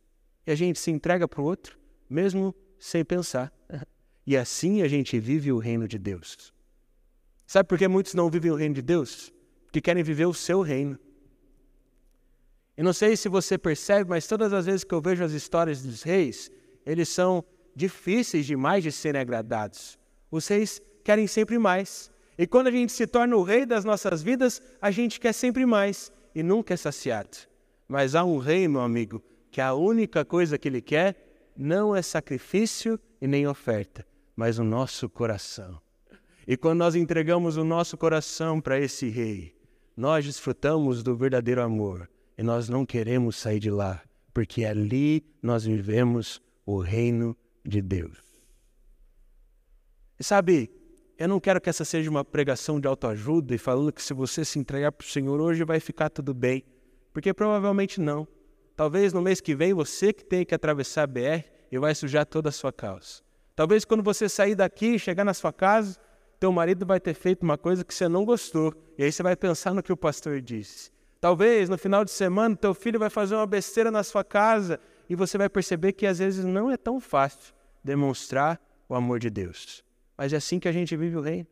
E 0.47 0.53
a 0.53 0.55
gente 0.55 0.79
se 0.79 0.93
entrega 0.93 1.27
para 1.27 1.41
o 1.41 1.45
outro, 1.45 1.77
mesmo 2.09 2.55
sem 2.79 3.05
pensar. 3.05 3.53
E 4.25 4.37
assim 4.37 4.83
a 4.83 4.89
gente 4.89 5.19
vive 5.19 5.51
o 5.51 5.59
reino 5.59 5.89
de 5.89 5.99
Deus. 5.99 6.53
Sabe 7.47 7.67
por 7.67 7.79
que 7.79 7.89
muitos 7.89 8.15
não 8.15 8.31
vivem 8.31 8.53
o 8.53 8.55
reino 8.55 8.75
de 8.75 8.83
Deus? 8.83 9.33
Porque 9.65 9.81
querem 9.81 10.05
viver 10.05 10.27
o 10.27 10.35
seu 10.35 10.61
reino. 10.61 10.97
Eu 12.77 12.85
não 12.85 12.93
sei 12.93 13.17
se 13.17 13.29
você 13.29 13.57
percebe, 13.59 14.11
mas 14.11 14.29
todas 14.29 14.53
as 14.53 14.67
vezes 14.67 14.85
que 14.85 14.95
eu 14.95 15.01
vejo 15.01 15.25
as 15.25 15.33
histórias 15.33 15.83
dos 15.83 16.03
reis, 16.03 16.51
eles 16.89 17.11
são 17.11 17.45
difíceis 17.77 18.47
demais 18.47 18.83
de 18.83 18.91
serem 18.91 19.21
agradados. 19.21 19.99
Os 20.31 20.49
reis 20.49 20.81
querem 21.05 21.27
sempre 21.27 21.59
mais. 21.59 22.11
E 22.39 22.47
quando 22.47 22.69
a 22.69 22.71
gente 22.71 22.93
se 22.93 23.07
torna 23.07 23.37
o 23.37 23.43
rei 23.43 23.67
das 23.67 23.85
nossas 23.85 24.23
vidas, 24.23 24.63
a 24.81 24.91
gente 24.91 25.21
quer 25.21 25.35
sempre 25.35 25.67
mais 25.67 26.11
e 26.35 26.43
nunca 26.43 26.73
é 26.73 26.77
saciado. 26.79 27.37
Mas 27.87 28.15
há 28.15 28.25
um 28.25 28.39
rei, 28.39 28.67
meu 28.67 28.81
amigo, 28.81 29.23
que 29.51 29.61
a 29.61 29.75
única 29.75 30.25
coisa 30.25 30.57
que 30.57 30.67
ele 30.67 30.81
quer 30.81 31.53
não 31.55 31.95
é 31.95 32.01
sacrifício 32.01 32.99
e 33.21 33.27
nem 33.27 33.47
oferta, 33.47 34.07
mas 34.35 34.59
o 34.59 34.65
nosso 34.65 35.09
coração. 35.11 35.79
E 36.47 36.57
quando 36.57 36.79
nós 36.79 36.95
entregamos 36.95 37.59
o 37.59 37.65
nosso 37.65 37.99
coração 37.99 38.63
para 38.63 38.81
esse 38.81 39.11
rei, 39.11 39.55
nós 39.95 40.25
desfrutamos 40.25 41.03
do 41.03 41.15
verdadeiro 41.15 41.61
amor 41.61 42.09
e 42.39 42.43
nós 42.43 42.67
não 42.67 42.87
queremos 42.87 43.37
sair 43.37 43.59
de 43.59 43.71
lá, 43.71 44.01
porque 44.33 44.65
ali 44.65 45.27
nós 45.43 45.65
vivemos 45.65 46.41
o 46.71 46.81
reino 46.81 47.35
de 47.65 47.81
Deus. 47.81 48.19
E 50.21 50.23
sabe, 50.23 50.71
eu 51.17 51.27
não 51.27 51.41
quero 51.41 51.63
que 51.63 51.71
essa 51.71 51.83
seja 51.83 52.11
uma 52.11 52.23
pregação 52.23 52.79
de 52.79 52.87
autoajuda 52.87 53.55
e 53.55 53.59
falando 53.59 53.91
que 53.91 54.03
se 54.03 54.13
você 54.13 54.45
se 54.45 54.59
entregar 54.59 54.93
para 54.93 55.03
o 55.03 55.09
Senhor 55.09 55.41
hoje 55.41 55.65
vai 55.65 55.81
ficar 55.81 56.11
tudo 56.11 56.35
bem, 56.35 56.63
porque 57.11 57.33
provavelmente 57.33 57.99
não. 57.99 58.29
Talvez 58.77 59.15
no 59.15 59.23
mês 59.23 59.41
que 59.41 59.55
vem 59.55 59.73
você 59.73 60.13
que 60.13 60.23
tenha 60.23 60.45
que 60.45 60.55
atravessar 60.55 61.05
a 61.05 61.07
BR 61.07 61.43
e 61.73 61.79
vai 61.79 61.95
sujar 61.95 62.27
toda 62.27 62.51
a 62.51 62.53
sua 62.53 62.71
causa. 62.71 63.23
Talvez 63.57 63.87
quando 63.87 64.03
você 64.03 64.29
sair 64.29 64.55
daqui 64.55 64.97
e 64.97 64.99
chegar 64.99 65.25
na 65.25 65.33
sua 65.33 65.55
casa, 65.55 65.99
teu 66.39 66.53
marido 66.53 66.85
vai 66.85 67.01
ter 67.01 67.15
feito 67.15 67.45
uma 67.45 67.57
coisa 67.57 67.83
que 67.83 67.95
você 67.95 68.11
não 68.11 68.27
gostou, 68.27 68.75
e 68.99 69.05
aí 69.05 69.11
você 69.11 69.23
vai 69.23 69.35
pensar 69.35 69.73
no 69.73 69.83
que 69.83 69.93
o 69.93 69.97
pastor 69.97 70.39
disse. 70.43 70.91
Talvez 71.19 71.71
no 71.71 71.79
final 71.79 72.05
de 72.05 72.11
semana 72.11 72.55
teu 72.55 72.75
filho 72.75 72.99
vai 72.99 73.09
fazer 73.09 73.37
uma 73.37 73.47
besteira 73.47 73.91
na 73.91 74.05
sua 74.05 74.23
casa 74.23 74.79
e 75.09 75.15
você 75.15 75.39
vai 75.39 75.49
perceber 75.49 75.93
que 75.93 76.07
às 76.07 76.19
vezes 76.19 76.45
não 76.45 76.71
é 76.71 76.77
tão 76.77 77.01
fácil 77.01 77.55
demonstrar 77.83 78.61
o 78.89 78.95
amor 78.95 79.19
de 79.19 79.31
Deus. 79.31 79.85
Mas 80.17 80.33
é 80.33 80.37
assim 80.37 80.59
que 80.59 80.69
a 80.69 80.73
gente 80.73 80.97
vive 80.97 81.17
o 81.17 81.21
reino. 81.21 81.47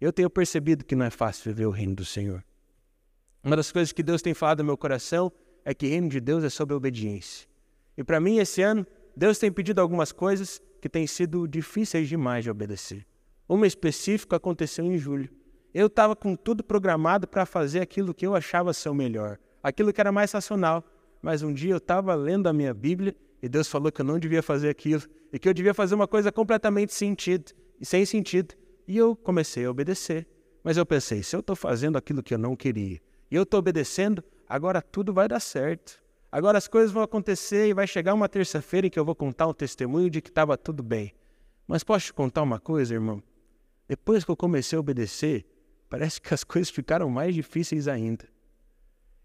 Eu 0.00 0.12
tenho 0.12 0.28
percebido 0.28 0.84
que 0.84 0.96
não 0.96 1.06
é 1.06 1.10
fácil 1.10 1.52
viver 1.52 1.66
o 1.66 1.70
reino 1.70 1.94
do 1.94 2.04
Senhor. 2.04 2.44
Uma 3.42 3.56
das 3.56 3.70
coisas 3.70 3.92
que 3.92 4.02
Deus 4.02 4.20
tem 4.20 4.34
falado 4.34 4.58
no 4.58 4.64
meu 4.64 4.76
coração 4.76 5.32
é 5.64 5.72
que 5.72 5.86
o 5.86 5.88
reino 5.88 6.08
de 6.08 6.20
Deus 6.20 6.42
é 6.44 6.48
sobre 6.48 6.74
a 6.74 6.76
obediência. 6.76 7.48
E 7.96 8.04
para 8.04 8.20
mim, 8.20 8.38
esse 8.38 8.60
ano, 8.62 8.86
Deus 9.16 9.38
tem 9.38 9.50
pedido 9.50 9.80
algumas 9.80 10.12
coisas 10.12 10.60
que 10.80 10.88
têm 10.88 11.06
sido 11.06 11.46
difíceis 11.46 12.08
demais 12.08 12.44
de 12.44 12.50
obedecer. 12.50 13.06
Uma 13.48 13.66
específica 13.66 14.36
aconteceu 14.36 14.84
em 14.84 14.98
julho. 14.98 15.30
Eu 15.72 15.86
estava 15.86 16.16
com 16.16 16.34
tudo 16.34 16.64
programado 16.64 17.28
para 17.28 17.46
fazer 17.46 17.80
aquilo 17.80 18.12
que 18.12 18.26
eu 18.26 18.34
achava 18.34 18.72
ser 18.72 18.88
o 18.88 18.94
melhor, 18.94 19.38
aquilo 19.62 19.92
que 19.92 20.00
era 20.00 20.10
mais 20.10 20.32
racional. 20.32 20.84
Mas 21.22 21.42
um 21.42 21.52
dia 21.52 21.72
eu 21.72 21.78
estava 21.78 22.14
lendo 22.14 22.48
a 22.48 22.52
minha 22.52 22.72
Bíblia 22.72 23.16
e 23.42 23.48
Deus 23.48 23.68
falou 23.68 23.90
que 23.90 24.00
eu 24.00 24.04
não 24.04 24.18
devia 24.18 24.42
fazer 24.42 24.68
aquilo 24.68 25.02
e 25.32 25.38
que 25.38 25.48
eu 25.48 25.54
devia 25.54 25.74
fazer 25.74 25.94
uma 25.94 26.08
coisa 26.08 26.30
completamente 26.30 26.94
sentido, 26.94 27.52
sem 27.82 28.04
sentido. 28.04 28.54
E 28.86 28.96
eu 28.96 29.16
comecei 29.16 29.64
a 29.64 29.70
obedecer. 29.70 30.26
Mas 30.62 30.76
eu 30.76 30.86
pensei, 30.86 31.22
se 31.22 31.34
eu 31.34 31.40
estou 31.40 31.54
fazendo 31.54 31.96
aquilo 31.96 32.22
que 32.22 32.34
eu 32.34 32.38
não 32.38 32.56
queria 32.56 33.00
e 33.30 33.34
eu 33.34 33.42
estou 33.42 33.58
obedecendo, 33.58 34.22
agora 34.48 34.82
tudo 34.82 35.12
vai 35.12 35.28
dar 35.28 35.40
certo. 35.40 36.02
Agora 36.30 36.58
as 36.58 36.68
coisas 36.68 36.90
vão 36.90 37.02
acontecer 37.02 37.68
e 37.68 37.74
vai 37.74 37.86
chegar 37.86 38.14
uma 38.14 38.28
terça-feira 38.28 38.86
em 38.86 38.90
que 38.90 38.98
eu 38.98 39.04
vou 39.04 39.14
contar 39.14 39.46
um 39.46 39.54
testemunho 39.54 40.10
de 40.10 40.20
que 40.20 40.28
estava 40.28 40.56
tudo 40.56 40.82
bem. 40.82 41.12
Mas 41.66 41.84
posso 41.84 42.06
te 42.06 42.12
contar 42.12 42.42
uma 42.42 42.60
coisa, 42.60 42.94
irmão? 42.94 43.22
Depois 43.88 44.24
que 44.24 44.30
eu 44.30 44.36
comecei 44.36 44.76
a 44.76 44.80
obedecer, 44.80 45.46
parece 45.88 46.20
que 46.20 46.34
as 46.34 46.42
coisas 46.44 46.70
ficaram 46.70 47.08
mais 47.08 47.34
difíceis 47.34 47.88
ainda. 47.88 48.28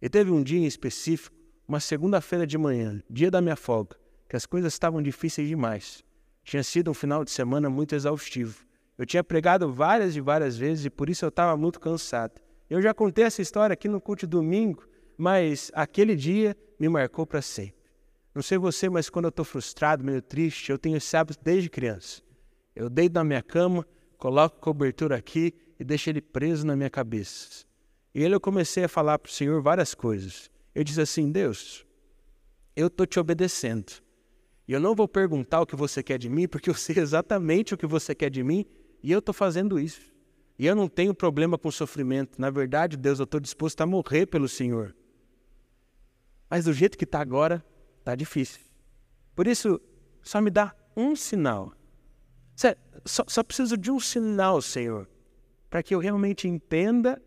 E 0.02 0.10
teve 0.10 0.32
um 0.32 0.42
dia 0.42 0.60
em 0.60 0.66
específico, 0.66 1.36
uma 1.72 1.80
segunda-feira 1.80 2.46
de 2.46 2.58
manhã, 2.58 3.02
dia 3.10 3.32
da 3.32 3.40
minha 3.40 3.56
folga, 3.56 3.96
que 4.28 4.36
as 4.36 4.46
coisas 4.46 4.74
estavam 4.74 5.02
difíceis 5.02 5.48
demais. 5.48 6.04
Tinha 6.44 6.62
sido 6.64 6.92
um 6.92 6.94
final 6.94 7.24
de 7.24 7.32
semana 7.32 7.70
muito 7.70 7.96
exaustivo. 7.96 8.66
Eu 8.98 9.06
tinha 9.06 9.24
pregado 9.24 9.72
várias 9.72 10.14
e 10.18 10.20
várias 10.20 10.58
vezes 10.58 10.84
e 10.84 10.90
por 10.90 11.10
isso 11.10 11.24
eu 11.24 11.30
estava 11.30 11.56
muito 11.56 11.80
cansado. 11.80 12.42
Eu 12.70 12.82
já 12.82 12.94
contei 12.94 13.24
essa 13.24 13.42
história 13.42 13.74
aqui 13.74 13.88
no 13.88 14.02
culto 14.02 14.28
domingo, 14.28 14.86
mas 15.18 15.72
aquele 15.74 16.14
dia 16.14 16.58
me 16.78 16.90
marcou 16.90 17.26
para 17.26 17.42
sempre. 17.42 17.90
Não 18.36 18.42
sei 18.42 18.58
você, 18.58 18.90
mas 18.90 19.10
quando 19.10 19.26
eu 19.26 19.30
estou 19.30 19.46
frustrado, 19.46 20.04
meio 20.04 20.22
triste, 20.22 20.74
eu 20.74 20.78
tenho 20.78 20.98
esse 20.98 21.16
hábito 21.16 21.40
desde 21.42 21.70
criança. 21.70 22.22
Eu 22.76 22.90
deito 22.90 23.14
na 23.14 23.24
minha 23.24 23.42
cama, 23.42 23.88
coloco 24.18 24.60
cobertura 24.60 25.16
aqui 25.16 25.54
e 25.80 25.86
deixo 25.86 26.10
ele 26.10 26.20
preso 26.20 26.68
na 26.68 26.76
minha 26.76 26.90
cabeça. 26.90 27.64
E 28.14 28.22
ele 28.22 28.36
eu 28.36 28.42
comecei 28.42 28.84
a 28.84 28.90
falar 28.90 29.18
para 29.18 29.30
o 29.30 29.34
Senhor 29.34 29.62
várias 29.62 29.94
coisas. 29.94 30.51
Eu 30.74 30.84
disse 30.84 31.02
assim: 31.02 31.32
Deus, 31.32 31.86
eu 32.76 32.88
estou 32.88 33.06
te 33.06 33.20
obedecendo. 33.20 33.92
E 34.68 34.74
eu 34.74 34.80
não 34.80 34.96
vou 34.96 35.08
perguntar 35.08 35.62
o 35.62 35.66
que 35.66 35.76
você 35.76 36.02
quer 36.02 36.18
de 36.18 36.30
mim, 36.30 36.48
porque 36.48 36.70
eu 36.70 36.74
sei 36.74 36.98
exatamente 36.98 37.74
o 37.74 37.78
que 37.78 37.86
você 37.86 38.16
quer 38.16 38.30
de 38.30 38.44
mim 38.44 38.66
e 39.04 39.12
eu 39.12 39.20
estou 39.20 39.34
fazendo 39.34 39.80
isso. 39.80 40.12
E 40.58 40.66
eu 40.66 40.76
não 40.76 40.88
tenho 40.88 41.14
problema 41.14 41.58
com 41.58 41.72
sofrimento. 41.72 42.40
Na 42.40 42.50
verdade, 42.50 42.96
Deus, 42.96 43.20
eu 43.20 43.24
estou 43.24 43.40
disposto 43.40 43.82
a 43.82 43.86
morrer 43.86 44.28
pelo 44.28 44.48
Senhor. 44.48 44.96
Mas 46.50 46.66
do 46.66 46.74
jeito 46.74 46.98
que 46.98 47.04
está 47.04 47.20
agora, 47.20 47.66
está 48.00 48.16
difícil. 48.16 48.62
Por 49.36 49.48
isso, 49.48 49.82
só 50.22 50.40
me 50.40 50.52
dá 50.52 50.76
um 50.96 51.16
sinal. 51.16 51.74
Só, 53.06 53.24
só 53.28 53.44
preciso 53.44 53.76
de 53.76 53.90
um 53.90 54.00
sinal, 54.00 54.62
Senhor, 54.62 55.10
para 55.70 55.82
que 55.82 55.96
eu 55.96 56.00
realmente 56.00 56.48
entenda 56.48 57.20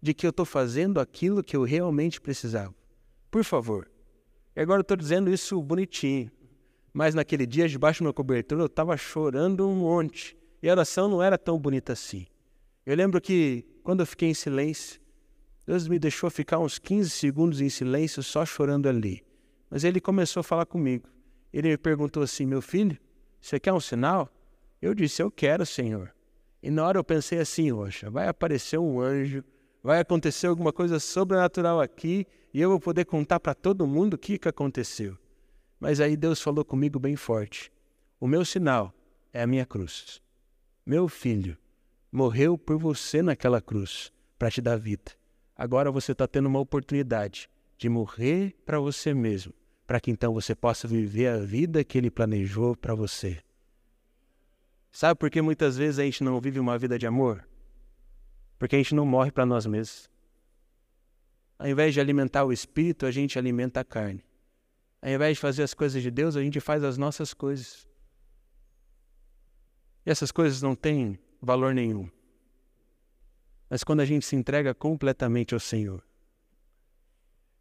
de 0.00 0.14
que 0.14 0.26
eu 0.26 0.30
estou 0.30 0.46
fazendo 0.46 0.98
aquilo 0.98 1.42
que 1.42 1.56
eu 1.56 1.62
realmente 1.62 2.20
precisava. 2.20 2.74
Por 3.30 3.44
favor. 3.44 3.90
E 4.56 4.60
agora 4.60 4.80
eu 4.80 4.82
estou 4.82 4.96
dizendo 4.96 5.30
isso 5.30 5.60
bonitinho. 5.62 6.30
Mas 6.92 7.14
naquele 7.14 7.46
dia, 7.46 7.68
debaixo 7.68 8.00
do 8.00 8.04
meu 8.04 8.14
cobertor, 8.14 8.58
eu 8.58 8.66
estava 8.66 8.96
chorando 8.96 9.68
um 9.68 9.76
monte. 9.76 10.36
E 10.62 10.68
a 10.68 10.72
oração 10.72 11.08
não 11.08 11.22
era 11.22 11.38
tão 11.38 11.58
bonita 11.58 11.92
assim. 11.92 12.26
Eu 12.84 12.96
lembro 12.96 13.20
que 13.20 13.64
quando 13.82 14.00
eu 14.00 14.06
fiquei 14.06 14.28
em 14.28 14.34
silêncio, 14.34 15.00
Deus 15.66 15.86
me 15.86 15.98
deixou 15.98 16.28
ficar 16.30 16.58
uns 16.58 16.78
15 16.78 17.10
segundos 17.10 17.60
em 17.60 17.68
silêncio 17.68 18.22
só 18.22 18.44
chorando 18.44 18.88
ali. 18.88 19.22
Mas 19.70 19.84
ele 19.84 20.00
começou 20.00 20.40
a 20.40 20.44
falar 20.44 20.66
comigo. 20.66 21.08
Ele 21.52 21.68
me 21.68 21.78
perguntou 21.78 22.22
assim: 22.22 22.44
Meu 22.44 22.60
filho, 22.60 22.98
você 23.40 23.60
quer 23.60 23.72
um 23.72 23.80
sinal? 23.80 24.28
Eu 24.82 24.94
disse: 24.94 25.22
Eu 25.22 25.30
quero, 25.30 25.64
Senhor. 25.64 26.12
E 26.62 26.70
na 26.70 26.84
hora 26.84 26.98
eu 26.98 27.04
pensei 27.04 27.38
assim: 27.38 27.70
Roxa, 27.70 28.10
vai 28.10 28.26
aparecer 28.26 28.78
um 28.78 29.00
anjo, 29.00 29.44
vai 29.82 30.00
acontecer 30.00 30.46
alguma 30.46 30.72
coisa 30.72 30.98
sobrenatural 30.98 31.80
aqui 31.80 32.26
e 32.52 32.60
eu 32.60 32.70
vou 32.70 32.80
poder 32.80 33.04
contar 33.04 33.40
para 33.40 33.54
todo 33.54 33.86
mundo 33.86 34.14
o 34.14 34.18
que, 34.18 34.38
que 34.38 34.48
aconteceu. 34.48 35.16
Mas 35.78 36.00
aí 36.00 36.16
Deus 36.16 36.40
falou 36.40 36.64
comigo 36.64 36.98
bem 36.98 37.16
forte: 37.16 37.72
O 38.18 38.26
meu 38.26 38.44
sinal 38.44 38.92
é 39.32 39.42
a 39.42 39.46
minha 39.46 39.64
cruz. 39.64 40.20
Meu 40.84 41.08
filho 41.08 41.56
morreu 42.12 42.58
por 42.58 42.76
você 42.76 43.22
naquela 43.22 43.60
cruz 43.60 44.12
para 44.38 44.50
te 44.50 44.60
dar 44.60 44.76
vida. 44.76 45.12
Agora 45.56 45.90
você 45.90 46.12
está 46.12 46.26
tendo 46.26 46.46
uma 46.46 46.58
oportunidade 46.58 47.48
de 47.78 47.88
morrer 47.88 48.54
para 48.66 48.78
você 48.78 49.14
mesmo, 49.14 49.54
para 49.86 50.00
que 50.00 50.10
então 50.10 50.34
você 50.34 50.54
possa 50.54 50.88
viver 50.88 51.28
a 51.28 51.38
vida 51.38 51.84
que 51.84 51.96
Ele 51.96 52.10
planejou 52.10 52.76
para 52.76 52.94
você. 52.94 53.38
Sabe 54.92 55.18
por 55.18 55.30
que 55.30 55.40
muitas 55.40 55.76
vezes 55.76 55.98
a 55.98 56.02
gente 56.02 56.24
não 56.24 56.40
vive 56.40 56.58
uma 56.58 56.76
vida 56.76 56.98
de 56.98 57.06
amor? 57.06 57.46
Porque 58.60 58.76
a 58.76 58.78
gente 58.78 58.94
não 58.94 59.06
morre 59.06 59.32
para 59.32 59.46
nós 59.46 59.64
mesmos. 59.64 60.10
Ao 61.58 61.66
invés 61.66 61.94
de 61.94 62.00
alimentar 62.00 62.44
o 62.44 62.52
espírito, 62.52 63.06
a 63.06 63.10
gente 63.10 63.38
alimenta 63.38 63.80
a 63.80 63.84
carne. 63.84 64.22
Ao 65.00 65.08
invés 65.10 65.38
de 65.38 65.40
fazer 65.40 65.62
as 65.62 65.72
coisas 65.72 66.02
de 66.02 66.10
Deus, 66.10 66.36
a 66.36 66.42
gente 66.42 66.60
faz 66.60 66.84
as 66.84 66.98
nossas 66.98 67.32
coisas. 67.32 67.88
E 70.04 70.10
essas 70.10 70.30
coisas 70.30 70.60
não 70.60 70.74
têm 70.74 71.18
valor 71.40 71.72
nenhum. 71.72 72.06
Mas 73.70 73.82
quando 73.82 74.00
a 74.00 74.04
gente 74.04 74.26
se 74.26 74.36
entrega 74.36 74.74
completamente 74.74 75.54
ao 75.54 75.60
Senhor, 75.60 76.04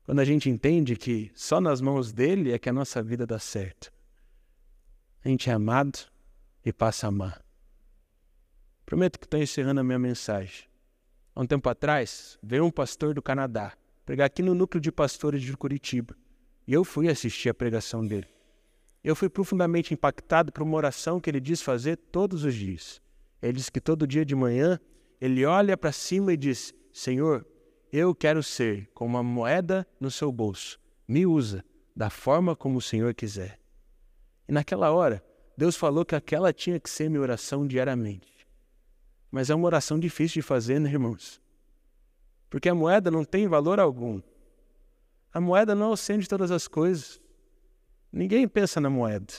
quando 0.04 0.20
a 0.20 0.26
gente 0.26 0.50
entende 0.50 0.98
que 0.98 1.32
só 1.34 1.62
nas 1.62 1.80
mãos 1.80 2.12
dele 2.12 2.52
é 2.52 2.60
que 2.60 2.68
a 2.68 2.74
nossa 2.74 3.02
vida 3.02 3.26
dá 3.26 3.40
certo, 3.40 3.90
a 5.24 5.30
gente 5.30 5.50
é 5.50 5.54
amado 5.54 5.98
e 6.66 6.74
passa 6.74 7.08
a 7.08 7.10
amar. 7.10 7.42
Prometo 8.86 9.18
que 9.18 9.26
estou 9.26 9.40
encerrando 9.40 9.80
a 9.80 9.84
minha 9.84 10.00
mensagem. 10.00 10.69
Há 11.36 11.42
um 11.42 11.46
tempo 11.46 11.70
atrás, 11.70 12.38
veio 12.42 12.66
um 12.66 12.72
pastor 12.72 13.14
do 13.14 13.22
Canadá 13.22 13.74
pregar 14.10 14.26
aqui 14.26 14.42
no 14.42 14.56
núcleo 14.56 14.82
de 14.82 14.92
pastores 14.92 15.42
de 15.44 15.56
Curitiba. 15.56 16.16
E 16.68 16.74
eu 16.74 16.84
fui 16.84 17.08
assistir 17.08 17.50
a 17.50 17.54
pregação 17.54 18.04
dele. 18.04 18.28
Eu 19.04 19.16
fui 19.16 19.30
profundamente 19.30 19.94
impactado 19.94 20.52
por 20.52 20.64
uma 20.64 20.76
oração 20.76 21.20
que 21.20 21.30
ele 21.30 21.40
diz 21.40 21.62
fazer 21.62 21.96
todos 21.96 22.44
os 22.44 22.56
dias. 22.56 23.00
Ele 23.40 23.54
diz 23.54 23.70
que 23.70 23.80
todo 23.80 24.08
dia 24.08 24.26
de 24.26 24.36
manhã 24.36 24.80
ele 25.22 25.46
olha 25.46 25.78
para 25.78 25.92
cima 25.92 26.34
e 26.34 26.38
diz: 26.38 26.74
Senhor, 26.92 27.46
eu 27.94 28.16
quero 28.16 28.42
ser 28.42 28.90
como 28.96 29.16
uma 29.16 29.24
moeda 29.24 29.88
no 30.00 30.10
seu 30.10 30.32
bolso. 30.32 30.80
Me 31.08 31.26
usa 31.26 31.64
da 31.96 32.10
forma 32.10 32.56
como 32.56 32.80
o 32.80 32.82
Senhor 32.82 33.14
quiser. 33.14 33.60
E 34.48 34.52
naquela 34.52 34.92
hora, 34.92 35.24
Deus 35.56 35.76
falou 35.76 36.04
que 36.04 36.16
aquela 36.16 36.52
tinha 36.52 36.80
que 36.80 36.90
ser 36.90 37.10
minha 37.10 37.22
oração 37.22 37.68
diariamente. 37.68 38.39
Mas 39.32 39.50
é 39.50 39.56
uma 39.56 39.66
oração 39.66 40.00
difícil 40.00 40.42
de 40.42 40.48
fazer, 40.48 40.80
né, 40.80 40.90
irmãos? 40.90 41.42
Porque 42.50 42.68
a 42.68 42.76
moeda 42.76 43.12
não 43.12 43.24
tem 43.24 43.48
valor 43.48 43.80
algum. 43.80 44.22
A 45.32 45.40
moeda 45.40 45.76
não 45.76 45.92
é 45.92 45.94
o 45.94 45.98
centro 45.98 46.24
de 46.24 46.30
todas 46.30 46.50
as 46.50 46.68
coisas. 46.68 47.22
Ninguém 48.12 48.48
pensa 48.48 48.82
na 48.82 48.90
moeda. 48.90 49.34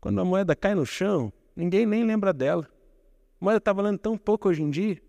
Quando 0.00 0.20
a 0.20 0.24
moeda 0.24 0.56
cai 0.56 0.74
no 0.74 0.84
chão, 0.84 1.32
ninguém 1.54 1.86
nem 1.86 2.04
lembra 2.04 2.32
dela. 2.32 2.68
A 3.40 3.44
moeda 3.44 3.58
está 3.58 3.72
valendo 3.72 3.98
tão 3.98 4.18
pouco 4.18 4.48
hoje 4.48 4.62
em 4.62 4.70
dia. 4.70 5.00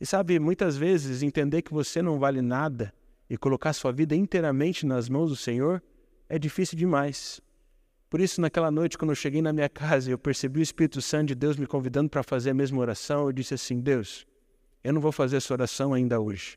E 0.00 0.06
sabe, 0.06 0.38
muitas 0.38 0.76
vezes 0.76 1.22
entender 1.22 1.62
que 1.62 1.72
você 1.72 2.00
não 2.00 2.18
vale 2.18 2.40
nada 2.40 2.94
e 3.28 3.36
colocar 3.36 3.72
sua 3.72 3.90
vida 3.90 4.14
inteiramente 4.14 4.86
nas 4.86 5.08
mãos 5.08 5.30
do 5.30 5.36
Senhor 5.36 5.82
é 6.28 6.38
difícil 6.38 6.78
demais. 6.78 7.40
Por 8.14 8.20
isso, 8.20 8.40
naquela 8.40 8.70
noite, 8.70 8.96
quando 8.96 9.10
eu 9.10 9.16
cheguei 9.16 9.42
na 9.42 9.52
minha 9.52 9.68
casa 9.68 10.08
e 10.08 10.12
eu 10.12 10.18
percebi 10.18 10.60
o 10.60 10.62
Espírito 10.62 11.02
Santo 11.02 11.26
de 11.26 11.34
Deus 11.34 11.56
me 11.56 11.66
convidando 11.66 12.08
para 12.08 12.22
fazer 12.22 12.50
a 12.50 12.54
mesma 12.54 12.78
oração, 12.78 13.26
eu 13.26 13.32
disse 13.32 13.54
assim: 13.54 13.80
Deus, 13.80 14.24
eu 14.84 14.92
não 14.92 15.00
vou 15.00 15.10
fazer 15.10 15.38
essa 15.38 15.52
oração 15.52 15.92
ainda 15.92 16.20
hoje. 16.20 16.56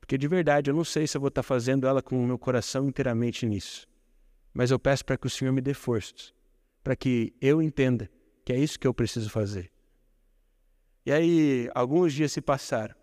Porque 0.00 0.18
de 0.18 0.26
verdade, 0.26 0.68
eu 0.68 0.74
não 0.74 0.82
sei 0.82 1.06
se 1.06 1.16
eu 1.16 1.20
vou 1.20 1.28
estar 1.28 1.44
fazendo 1.44 1.86
ela 1.86 2.02
com 2.02 2.20
o 2.20 2.26
meu 2.26 2.36
coração 2.36 2.88
inteiramente 2.88 3.46
nisso. 3.46 3.86
Mas 4.52 4.72
eu 4.72 4.78
peço 4.80 5.04
para 5.04 5.16
que 5.16 5.28
o 5.28 5.30
Senhor 5.30 5.52
me 5.52 5.60
dê 5.60 5.74
forças, 5.74 6.34
para 6.82 6.96
que 6.96 7.32
eu 7.40 7.62
entenda 7.62 8.10
que 8.44 8.52
é 8.52 8.58
isso 8.58 8.76
que 8.76 8.88
eu 8.88 8.92
preciso 8.92 9.30
fazer. 9.30 9.70
E 11.06 11.12
aí, 11.12 11.70
alguns 11.72 12.12
dias 12.12 12.32
se 12.32 12.40
passaram. 12.40 12.96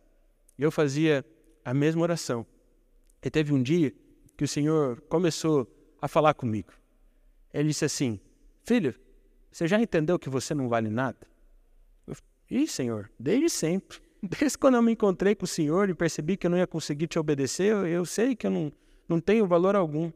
E 0.59 0.61
eu 0.61 0.71
fazia 0.71 1.23
a 1.63 1.73
mesma 1.73 2.01
oração. 2.01 2.45
E 3.23 3.29
teve 3.29 3.53
um 3.53 3.63
dia 3.63 3.93
que 4.35 4.43
o 4.43 4.47
Senhor 4.47 4.99
começou 5.07 5.65
a 6.01 6.09
falar 6.09 6.33
comigo. 6.33 6.80
Ele 7.53 7.69
disse 7.69 7.85
assim: 7.85 8.19
Filho, 8.63 8.95
você 9.51 9.67
já 9.67 9.79
entendeu 9.79 10.17
que 10.17 10.29
você 10.29 10.53
não 10.53 10.69
vale 10.69 10.89
nada? 10.89 11.27
Eu, 12.07 12.15
Ih, 12.49 12.67
Senhor, 12.67 13.11
desde 13.19 13.49
sempre. 13.49 13.99
Desde 14.23 14.55
quando 14.55 14.75
eu 14.75 14.83
me 14.83 14.91
encontrei 14.91 15.33
com 15.33 15.45
o 15.45 15.47
Senhor 15.47 15.89
e 15.89 15.95
percebi 15.95 16.37
que 16.37 16.45
eu 16.45 16.51
não 16.51 16.57
ia 16.59 16.67
conseguir 16.67 17.07
te 17.07 17.17
obedecer, 17.17 17.71
eu, 17.71 17.87
eu 17.87 18.05
sei 18.05 18.35
que 18.35 18.45
eu 18.45 18.51
não, 18.51 18.71
não 19.09 19.19
tenho 19.19 19.47
valor 19.47 19.75
algum. 19.75 20.11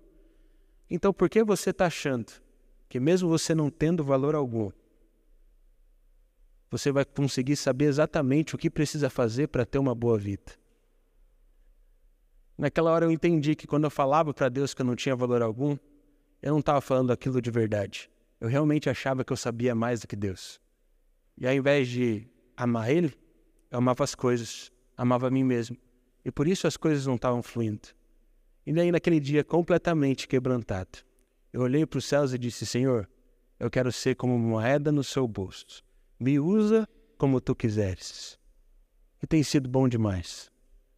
Então 0.87 1.11
por 1.11 1.27
que 1.27 1.43
você 1.43 1.71
está 1.71 1.87
achando 1.87 2.31
que, 2.87 2.99
mesmo 2.99 3.27
você 3.27 3.55
não 3.55 3.71
tendo 3.71 4.03
valor 4.03 4.35
algum, 4.35 4.71
você 6.69 6.91
vai 6.91 7.03
conseguir 7.03 7.55
saber 7.55 7.85
exatamente 7.85 8.53
o 8.53 8.59
que 8.59 8.69
precisa 8.69 9.09
fazer 9.09 9.47
para 9.47 9.65
ter 9.65 9.79
uma 9.79 9.95
boa 9.95 10.19
vida? 10.19 10.53
Naquela 12.55 12.91
hora 12.91 13.05
eu 13.05 13.11
entendi 13.11 13.55
que 13.55 13.65
quando 13.65 13.85
eu 13.85 13.89
falava 13.89 14.33
para 14.35 14.49
Deus 14.49 14.73
que 14.75 14.83
eu 14.83 14.85
não 14.85 14.95
tinha 14.95 15.15
valor 15.15 15.41
algum, 15.41 15.75
eu 16.45 16.51
não 16.51 16.59
estava 16.59 16.79
falando 16.79 17.11
aquilo 17.11 17.41
de 17.41 17.49
verdade. 17.49 18.07
Eu 18.39 18.47
realmente 18.47 18.87
achava 18.87 19.25
que 19.25 19.33
eu 19.33 19.37
sabia 19.37 19.73
mais 19.73 20.01
do 20.01 20.07
que 20.07 20.15
Deus. 20.15 20.61
E 21.35 21.47
ao 21.47 21.53
invés 21.53 21.87
de 21.87 22.27
amar 22.55 22.91
Ele, 22.91 23.11
eu 23.71 23.79
amava 23.79 24.03
as 24.03 24.13
coisas, 24.13 24.71
amava 24.95 25.27
a 25.27 25.31
mim 25.31 25.43
mesmo. 25.43 25.75
E 26.23 26.31
por 26.31 26.47
isso 26.47 26.67
as 26.67 26.77
coisas 26.77 27.07
não 27.07 27.15
estavam 27.15 27.41
fluindo. 27.41 27.89
E 28.63 28.71
daí, 28.71 28.91
naquele 28.91 29.19
dia, 29.19 29.43
completamente 29.43 30.27
quebrantado, 30.27 30.99
eu 31.51 31.61
olhei 31.61 31.83
para 31.83 31.97
os 31.97 32.05
céus 32.05 32.31
e 32.31 32.37
disse: 32.37 32.63
Senhor, 32.63 33.09
eu 33.59 33.69
quero 33.69 33.91
ser 33.91 34.13
como 34.13 34.37
moeda 34.37 34.91
no 34.91 35.03
seu 35.03 35.27
bolso. 35.27 35.83
Me 36.19 36.39
usa 36.39 36.87
como 37.17 37.41
tu 37.41 37.55
quiseres. 37.55 38.39
E 39.21 39.25
tem 39.25 39.41
sido 39.41 39.67
bom 39.67 39.89
demais. 39.89 40.51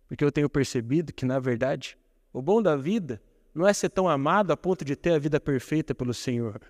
Porque 0.10 0.26
eu 0.26 0.32
tenho 0.32 0.50
percebido 0.50 1.14
que, 1.14 1.26
na 1.26 1.40
verdade, 1.40 1.98
o 2.34 2.42
bom 2.42 2.62
da 2.62 2.76
vida 2.76 3.22
não 3.58 3.68
é 3.68 3.74
ser 3.74 3.90
tão 3.90 4.08
amado 4.08 4.52
a 4.52 4.58
ponto 4.58 4.86
de 4.86 4.96
ter 4.96 5.14
a 5.14 5.20
vida 5.20 5.40
perfeita 5.40 5.96
pelo 5.96 6.14
Senhor. 6.14 6.62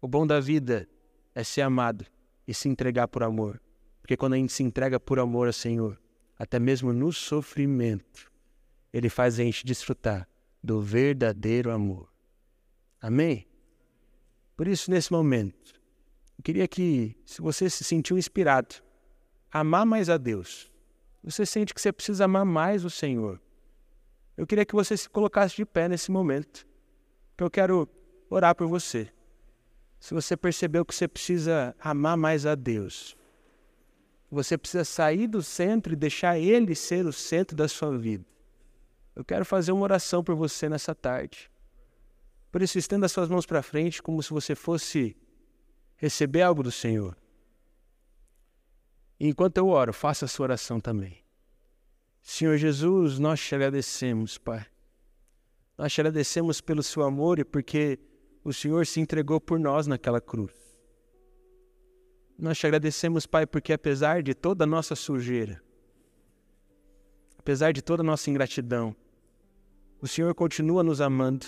O 0.00 0.06
bom 0.06 0.24
da 0.24 0.38
vida 0.38 0.88
é 1.34 1.42
ser 1.42 1.62
amado 1.62 2.06
e 2.46 2.54
se 2.54 2.68
entregar 2.68 3.08
por 3.08 3.24
amor. 3.24 3.60
Porque 4.00 4.16
quando 4.16 4.34
a 4.34 4.36
gente 4.36 4.52
se 4.52 4.62
entrega 4.62 5.00
por 5.00 5.18
amor 5.18 5.48
ao 5.48 5.52
Senhor, 5.52 6.00
até 6.38 6.60
mesmo 6.60 6.92
no 6.92 7.12
sofrimento, 7.12 8.30
Ele 8.92 9.08
faz 9.08 9.40
a 9.40 9.42
gente 9.42 9.66
desfrutar 9.66 10.28
do 10.62 10.80
verdadeiro 10.80 11.72
amor. 11.72 12.08
Amém? 13.00 13.44
Por 14.56 14.68
isso, 14.68 14.92
nesse 14.92 15.10
momento, 15.10 15.74
eu 16.38 16.44
queria 16.44 16.68
que, 16.68 17.16
se 17.26 17.42
você 17.42 17.68
se 17.68 17.82
sentiu 17.82 18.16
inspirado 18.16 18.76
amar 19.50 19.84
mais 19.84 20.08
a 20.08 20.18
Deus, 20.18 20.70
você 21.20 21.44
sente 21.44 21.74
que 21.74 21.80
você 21.80 21.92
precisa 21.92 22.26
amar 22.26 22.44
mais 22.44 22.84
o 22.84 22.90
Senhor, 22.90 23.40
eu 24.36 24.46
queria 24.46 24.64
que 24.64 24.74
você 24.74 24.96
se 24.96 25.08
colocasse 25.08 25.56
de 25.56 25.64
pé 25.64 25.88
nesse 25.88 26.10
momento, 26.10 26.66
que 27.36 27.44
eu 27.44 27.50
quero 27.50 27.88
orar 28.28 28.54
por 28.54 28.66
você. 28.66 29.10
Se 30.00 30.12
você 30.12 30.36
percebeu 30.36 30.84
que 30.84 30.94
você 30.94 31.08
precisa 31.08 31.74
amar 31.80 32.16
mais 32.16 32.44
a 32.44 32.54
Deus, 32.54 33.16
você 34.30 34.58
precisa 34.58 34.84
sair 34.84 35.26
do 35.26 35.42
centro 35.42 35.92
e 35.92 35.96
deixar 35.96 36.38
Ele 36.38 36.74
ser 36.74 37.06
o 37.06 37.12
centro 37.12 37.56
da 37.56 37.68
sua 37.68 37.96
vida. 37.96 38.24
Eu 39.14 39.24
quero 39.24 39.44
fazer 39.44 39.70
uma 39.72 39.84
oração 39.84 40.22
por 40.24 40.34
você 40.34 40.68
nessa 40.68 40.94
tarde. 40.94 41.50
Por 42.50 42.60
isso, 42.60 42.78
estenda 42.78 43.06
as 43.06 43.12
suas 43.12 43.28
mãos 43.28 43.46
para 43.46 43.62
frente 43.62 44.02
como 44.02 44.22
se 44.22 44.30
você 44.30 44.54
fosse 44.54 45.16
receber 45.96 46.42
algo 46.42 46.62
do 46.62 46.72
Senhor. 46.72 47.16
E 49.18 49.28
enquanto 49.28 49.56
eu 49.56 49.68
oro, 49.68 49.92
faça 49.92 50.24
a 50.24 50.28
sua 50.28 50.44
oração 50.44 50.80
também. 50.80 51.23
Senhor 52.24 52.56
Jesus, 52.56 53.18
nós 53.18 53.38
te 53.38 53.54
agradecemos, 53.54 54.38
Pai. 54.38 54.64
Nós 55.76 55.92
te 55.92 56.00
agradecemos 56.00 56.58
pelo 56.58 56.82
seu 56.82 57.02
amor 57.02 57.38
e 57.38 57.44
porque 57.44 57.98
o 58.42 58.50
Senhor 58.50 58.86
se 58.86 58.98
entregou 58.98 59.38
por 59.38 59.60
nós 59.60 59.86
naquela 59.86 60.22
cruz. 60.22 60.54
Nós 62.38 62.58
te 62.58 62.66
agradecemos, 62.66 63.26
Pai, 63.26 63.46
porque 63.46 63.74
apesar 63.74 64.22
de 64.22 64.32
toda 64.32 64.64
a 64.64 64.66
nossa 64.66 64.96
sujeira, 64.96 65.62
apesar 67.38 67.72
de 67.72 67.82
toda 67.82 68.02
a 68.02 68.06
nossa 68.06 68.30
ingratidão, 68.30 68.96
o 70.00 70.08
Senhor 70.08 70.34
continua 70.34 70.82
nos 70.82 71.02
amando, 71.02 71.46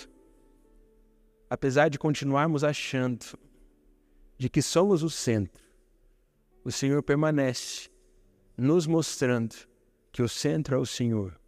apesar 1.49 1.89
de 1.89 1.97
continuarmos 1.97 2.63
achando 2.63 3.25
de 4.37 4.47
que 4.47 4.61
somos 4.61 5.01
o 5.01 5.09
centro, 5.09 5.65
o 6.63 6.71
Senhor 6.71 7.01
permanece 7.01 7.89
nos 8.55 8.85
mostrando 8.85 9.66
que 10.17 10.23
o 10.23 10.27
centro 10.27 10.75
é 10.75 10.77
o 10.77 10.85
Senhor. 10.85 11.39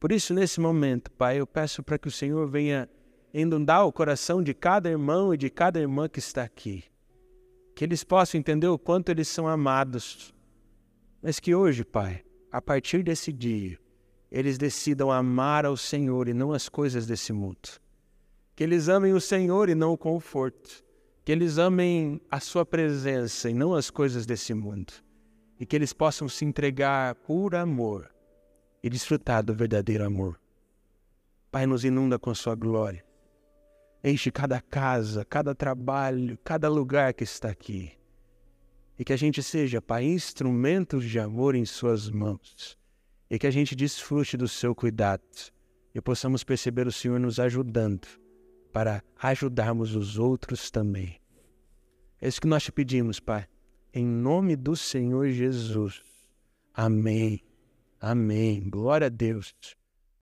Por 0.00 0.10
isso, 0.10 0.34
nesse 0.34 0.58
momento, 0.58 1.10
Pai, 1.12 1.38
eu 1.38 1.46
peço 1.46 1.82
para 1.82 1.98
que 1.98 2.08
o 2.08 2.10
Senhor 2.10 2.48
venha 2.48 2.88
inundar 3.32 3.86
o 3.86 3.92
coração 3.92 4.42
de 4.42 4.52
cada 4.52 4.90
irmão 4.90 5.32
e 5.32 5.36
de 5.36 5.48
cada 5.48 5.78
irmã 5.78 6.08
que 6.08 6.18
está 6.18 6.42
aqui 6.42 6.82
que 7.74 7.84
eles 7.84 8.04
possam 8.04 8.38
entender 8.38 8.68
o 8.68 8.78
quanto 8.78 9.08
eles 9.08 9.28
são 9.28 9.48
amados. 9.48 10.32
Mas 11.20 11.40
que 11.40 11.54
hoje, 11.54 11.84
Pai, 11.84 12.22
a 12.50 12.62
partir 12.62 13.02
desse 13.02 13.32
dia, 13.32 13.78
eles 14.30 14.56
decidam 14.56 15.10
amar 15.10 15.66
ao 15.66 15.76
Senhor 15.76 16.28
e 16.28 16.34
não 16.34 16.52
as 16.52 16.68
coisas 16.68 17.06
desse 17.06 17.32
mundo. 17.32 17.80
Que 18.54 18.62
eles 18.62 18.88
amem 18.88 19.12
o 19.12 19.20
Senhor 19.20 19.68
e 19.68 19.74
não 19.74 19.92
o 19.92 19.98
conforto. 19.98 20.84
Que 21.24 21.32
eles 21.32 21.58
amem 21.58 22.20
a 22.30 22.38
Sua 22.38 22.64
presença 22.64 23.50
e 23.50 23.54
não 23.54 23.74
as 23.74 23.90
coisas 23.90 24.24
desse 24.24 24.54
mundo. 24.54 24.92
E 25.58 25.64
que 25.64 25.76
eles 25.76 25.92
possam 25.92 26.28
se 26.28 26.44
entregar 26.44 27.14
por 27.14 27.54
amor 27.54 28.12
e 28.82 28.90
desfrutar 28.90 29.42
do 29.42 29.54
verdadeiro 29.54 30.04
amor. 30.04 30.38
Pai, 31.50 31.66
nos 31.66 31.84
inunda 31.84 32.18
com 32.18 32.34
Sua 32.34 32.54
glória. 32.54 33.04
Enche 34.02 34.30
cada 34.30 34.60
casa, 34.60 35.24
cada 35.24 35.54
trabalho, 35.54 36.36
cada 36.44 36.68
lugar 36.68 37.14
que 37.14 37.24
está 37.24 37.48
aqui. 37.48 37.92
E 38.98 39.04
que 39.04 39.12
a 39.12 39.16
gente 39.16 39.42
seja, 39.42 39.80
Pai, 39.80 40.04
instrumentos 40.04 41.04
de 41.04 41.18
amor 41.18 41.54
em 41.54 41.64
Suas 41.64 42.10
mãos. 42.10 42.76
E 43.30 43.38
que 43.38 43.46
a 43.46 43.50
gente 43.50 43.74
desfrute 43.74 44.36
do 44.36 44.48
Seu 44.48 44.74
cuidado. 44.74 45.22
E 45.94 46.00
possamos 46.00 46.44
perceber 46.44 46.86
o 46.86 46.92
Senhor 46.92 47.18
nos 47.20 47.38
ajudando 47.38 48.06
para 48.72 49.02
ajudarmos 49.22 49.94
os 49.94 50.18
outros 50.18 50.70
também. 50.70 51.20
É 52.20 52.26
isso 52.26 52.40
que 52.40 52.48
nós 52.48 52.64
te 52.64 52.72
pedimos, 52.72 53.20
Pai. 53.20 53.46
Em 53.96 54.04
nome 54.04 54.56
do 54.56 54.74
Senhor 54.74 55.28
Jesus. 55.28 56.02
Amém. 56.74 57.40
Amém. 58.00 58.68
Glória 58.68 59.06
a 59.06 59.10
Deus. 59.10 59.54